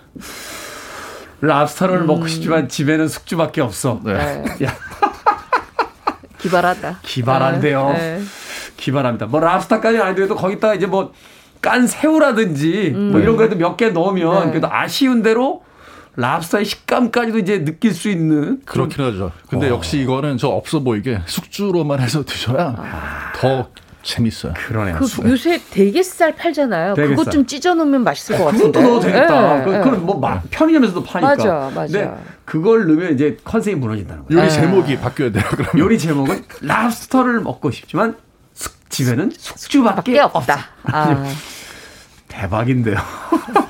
[1.41, 3.99] 랍스타를 먹고 싶지만 집에는 숙주밖에 없어.
[4.03, 4.13] 네.
[4.13, 4.65] 네.
[4.65, 4.75] 야,
[6.39, 6.99] 기발하다.
[7.03, 7.89] 기발한데요.
[7.93, 8.21] 네.
[8.77, 9.25] 기발합니다.
[9.27, 11.11] 뭐 랍스타까지는 아니더라도 거기다가 이제 뭐
[11.61, 14.49] 깐 새우라든지 뭐 이런 거라도 몇 개 넣으면 네.
[14.51, 15.63] 그래도 아쉬운 대로
[16.15, 19.31] 랍스타의 식감까지도 이제 느낄 수 있는 그렇긴 하죠.
[19.49, 22.75] 근데 역시 이거는 저 없어 보이게 숙주로만 해서 드셔야
[23.35, 23.69] 더
[24.05, 24.53] 재밌어요.
[24.55, 24.97] 그러네요.
[24.99, 26.93] 그 요새 대게살 팔잖아요.
[26.93, 27.15] 대게살.
[27.17, 28.65] 그것 좀 찢어 놓으면 맛있을 것 같은데.
[28.67, 29.65] 그것도 넣어도 되겠다.
[29.65, 29.97] 네, 그, 네.
[29.97, 31.27] 뭐 마- 편의점에서도 파니까.
[31.35, 31.91] 맞아, 맞아.
[31.99, 32.13] 근데
[32.45, 34.39] 그걸 넣으면 이제 컨셉이 무너진다는 거예요.
[34.43, 34.53] 요리 네.
[34.55, 35.43] 제목이 바뀌어야 돼요.
[35.49, 38.15] 그러면 요리 제목은 랍스터를 먹고 싶지만
[38.53, 40.37] 숙- 집에는 숙주밖에 밖에 없다.
[40.37, 40.69] 없다.
[40.83, 41.25] 아,
[42.29, 42.97] 대박인데요.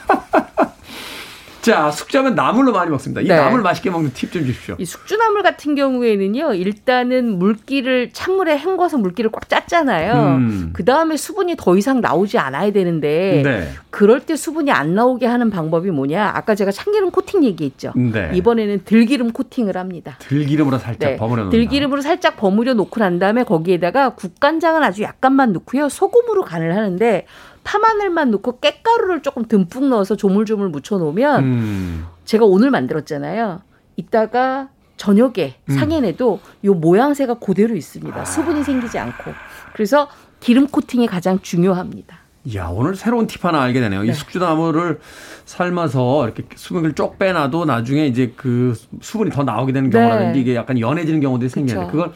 [1.66, 3.22] 자, 숙주하면 나물로 많이 먹습니다.
[3.22, 3.36] 이 네.
[3.36, 4.76] 나물 맛있게 먹는 팁 좀 주십시오.
[4.78, 10.13] 이 숙주나물 같은 경우에는요, 일단은 물기를 찬물에 헹궈서 물기를 꽉 짰잖아요.
[10.36, 10.70] 음.
[10.74, 13.70] 그 다음에 수분이 더 이상 나오지 않아야 되는데, 네.
[13.89, 16.34] 그럴 때 수분이 안 나오게 하는 방법이 뭐냐?
[16.36, 17.93] 아까 제가 참기름 코팅 얘기했죠.
[17.95, 18.30] 네.
[18.36, 20.18] 이번에는 들기름 코팅을 합니다.
[20.20, 21.18] 들기름으로 살짝 네.
[21.18, 21.57] 버무려 놓는다.
[21.57, 25.89] 들기름으로 살짝 버무려 놓고 난 다음에 거기에다가 국간장은 아주 약간만 넣고요.
[25.89, 27.26] 소금으로 간을 하는데
[27.66, 32.05] 파마늘만 넣고 깻가루를 조금 듬뿍 넣어서 조물조물 묻혀 놓으면 음.
[32.24, 33.61] 제가 오늘 만들었잖아요.
[33.97, 35.74] 이따가 저녁에 음.
[35.74, 37.78] 상엔에도 요 모양새가 그대로 아.
[37.78, 38.24] 있습니다.
[38.24, 39.32] 수분이 생기지 않고.
[39.74, 40.07] 그래서
[40.39, 42.20] 기름 코팅이 가장 중요합니다.
[42.55, 44.03] 야, 오늘 새로운 팁 하나 알게 되네요.
[44.03, 44.13] 이 네.
[44.13, 44.99] 숙주나물을
[45.45, 50.39] 삶아서 이렇게 수분을 쪽 빼놔도 나중에 이제 그 수분이 더 나오게 되는 경우라든지 네.
[50.39, 51.88] 이게 약간 연해지는 경우들이 그쵸.
[51.88, 52.13] 그걸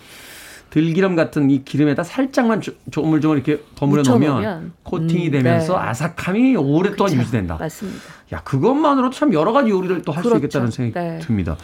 [0.70, 4.74] 들기름 같은 이 기름에다 살짝만 조- 조물조물 이렇게 버무려 놓으면.
[4.84, 5.88] 코팅이 음, 되면서 네.
[5.88, 7.22] 아삭함이 오랫동안 그쵸.
[7.22, 7.56] 유지된다.
[7.58, 8.00] 맞습니다.
[8.34, 10.46] 야, 그것만으로도 참 여러 가지 요리를 또 할수 그렇죠.
[10.46, 11.20] 있겠다는 생각이 네.
[11.20, 11.58] 듭니다.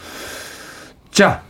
[1.10, 1.42] 자,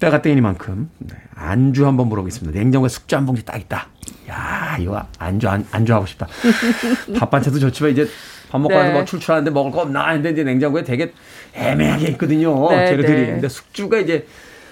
[0.00, 2.58] 때가 때이니만큼 네, 안주 한번 물어보겠습니다.
[2.58, 3.88] 냉장고에 숙주 한 봉지 딱 있다.
[4.28, 6.26] 야, 이거 안주 안, 안주하고 싶다.
[7.18, 8.08] 밥 반찬도 좋지만 이제
[8.50, 8.80] 밥 먹고 네.
[8.80, 11.12] 나서 뭐 출출하는데 먹을 거 없나 했는데 이제 냉장고에 되게
[11.54, 12.68] 애매하게 있거든요.
[12.70, 13.20] 네, 재료들이.
[13.22, 13.26] 네.
[13.32, 14.26] 근데 숙주가 이제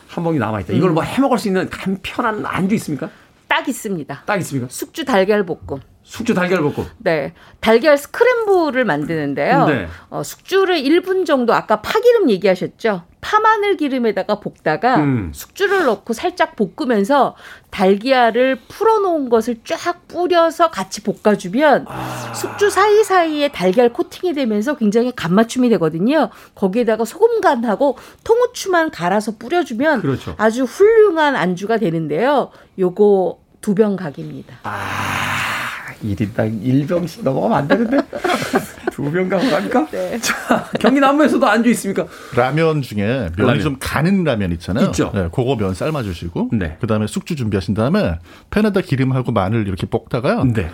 [0.08, 0.72] 한 봉지 남아 있다.
[0.72, 3.10] 이걸 뭐 해 먹을 수 있는 간편한 안주 있습니까?
[3.48, 4.22] 딱 있습니다.
[4.26, 4.68] 딱 있습니까?
[4.70, 5.80] 숙주 달걀 볶음.
[6.06, 6.86] 숙주 달걀 볶음.
[6.98, 7.34] 네.
[7.60, 9.66] 달걀 스크램블을 만드는데요.
[9.66, 9.88] 네.
[10.08, 13.02] 어, 숙주를 1분 정도 아까 파기름 얘기하셨죠?
[13.20, 15.32] 파마늘 기름에다가 볶다가 음.
[15.34, 17.34] 숙주를 넣고 살짝 볶으면서
[17.70, 22.32] 달걀을 풀어놓은 것을 쫙 뿌려서 같이 볶아주면 아.
[22.32, 26.30] 숙주 사이사이에 달걀 코팅이 되면서 굉장히 간 맞춤이 되거든요.
[26.54, 30.36] 거기에다가 소금 간하고 통후추만 갈아서 뿌려주면 그렇죠.
[30.38, 32.50] 아주 훌륭한 안주가 되는데요.
[32.78, 34.54] 요거 두 병 각입니다.
[34.62, 35.65] 아,
[36.04, 37.98] 1인당 1병씩 넘어가면 안 되는데.
[38.92, 39.86] 두병 가고 갑니까?
[39.90, 40.18] 네.
[40.20, 42.06] 자, 경기 남부에서도 안주 있습니까?
[42.34, 43.60] 라면 중에 면이 라면.
[43.60, 44.86] 좀 가는 라면 있잖아요.
[44.86, 45.10] 있죠.
[45.14, 46.78] 네, 그거 면 삶아주시고, 네.
[46.80, 48.18] 그 다음에 숙주 준비하신 다음에
[48.50, 50.44] 팬에다 기름하고 마늘 이렇게 볶다가요.
[50.44, 50.70] 네.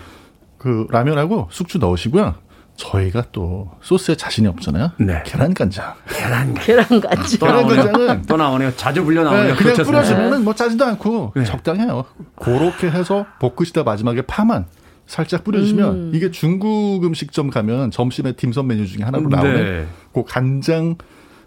[0.57, 2.35] 그 라면하고 숙주 넣으시고요.
[2.75, 4.91] 저희가 또 소스에 자신이 없잖아요.
[4.97, 5.21] 네.
[5.25, 5.93] 계란 간장.
[6.09, 7.37] 계란 계란같이.
[7.37, 7.83] 또 계란 나오네요.
[7.85, 8.75] 간장은 또 나오네요.
[8.77, 9.43] 자주 불려 나오네요.
[9.43, 9.83] 네, 그냥 그렇죠.
[9.83, 11.43] 뿌려주면은 뭐 짜지도 않고 네.
[11.43, 12.05] 적당해요.
[12.41, 14.65] 그렇게 해서 볶으시다 마지막에 파만
[15.05, 16.11] 살짝 뿌려주시면 음.
[16.13, 19.87] 이게 중국 음식점 가면 점심에 딤섬 메뉴 중에 하나로 나오는 네.
[20.13, 20.95] 그 간장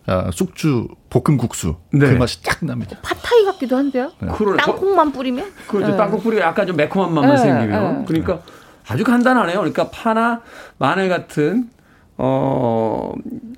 [0.09, 2.11] 아, 숙주 볶음 국수 네.
[2.11, 2.97] 그 맛이 딱 납니다.
[3.03, 4.13] 팟타이 같기도 한데요.
[4.37, 4.59] 그러네.
[4.59, 5.53] 땅콩만 뿌리면?
[5.67, 5.91] 그렇죠.
[5.93, 5.97] 네.
[5.97, 7.99] 땅콩 뿌리가 약간 좀 매콤한 맛만 네, 생기면.
[7.99, 8.05] 네.
[8.07, 8.41] 그러니까
[8.87, 9.59] 아주 간단하네요.
[9.59, 10.43] 그러니까 파나
[10.79, 11.71] 마늘 같은
[12.19, 13.13] 어,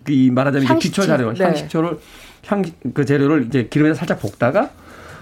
[0.09, 1.03] 이 말하자면 이제 향식초.
[1.03, 1.45] 기초 자료, 네.
[1.45, 1.99] 향식초를
[2.47, 4.71] 향 그 재료를 이제 기름에서 살짝 볶다가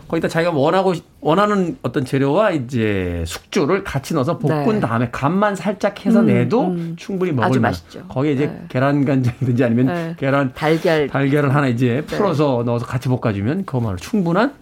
[0.09, 4.81] 거기다 자기가 원하고 원하는 어떤 재료와 이제 숙주를 같이 넣어서 볶은 네.
[4.81, 6.95] 다음에 간만 살짝 해서 음, 내도 음.
[6.97, 7.71] 충분히 먹을 만.
[7.71, 8.07] 맛있죠.
[8.07, 8.65] 거기에 이제 네.
[8.69, 10.15] 계란 간장이든지 아니면 네.
[10.19, 12.17] 계란 달걀 달걀을 하나 이제 네.
[12.17, 14.55] 풀어서 넣어서 같이 볶아주면 그것만으로 충분한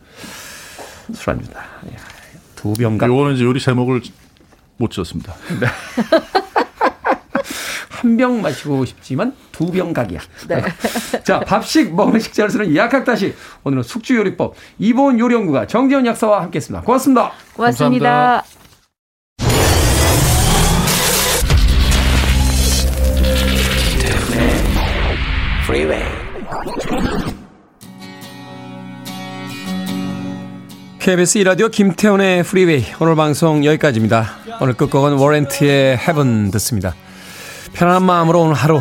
[1.12, 1.58] 술안주다.
[1.60, 1.64] 야,
[2.56, 4.00] 두 병간 요거는 이제 요리 제목을
[4.78, 5.34] 못 지었습니다.
[8.04, 10.20] 한 병 마시고 싶지만 두 병 각이야.
[10.48, 10.62] 네.
[11.24, 13.34] 자, 밥식 먹는 식재를 쓰는 약학다시
[13.64, 16.84] 오늘은 숙주 요리법 이보은 요리연구가 정재훈 약사와 함께했습니다.
[16.84, 17.32] 고맙습니다.
[17.54, 18.42] 고맙습니다.
[18.42, 18.44] 감사합니다.
[31.00, 34.24] KBS 이라디오 김태훈의 프리웨이 오늘 방송 여기까지입니다.
[34.60, 36.94] 오늘 끝곡은 워렌트의 헤븐 듣습니다.
[37.74, 38.80] 편안한 마음으로 오늘 하루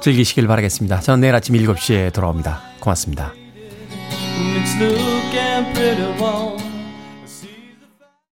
[0.00, 1.00] 즐기시길 바라겠습니다.
[1.00, 2.62] 저는 내일 아침 7시에 돌아옵니다.
[2.80, 3.32] 고맙습니다.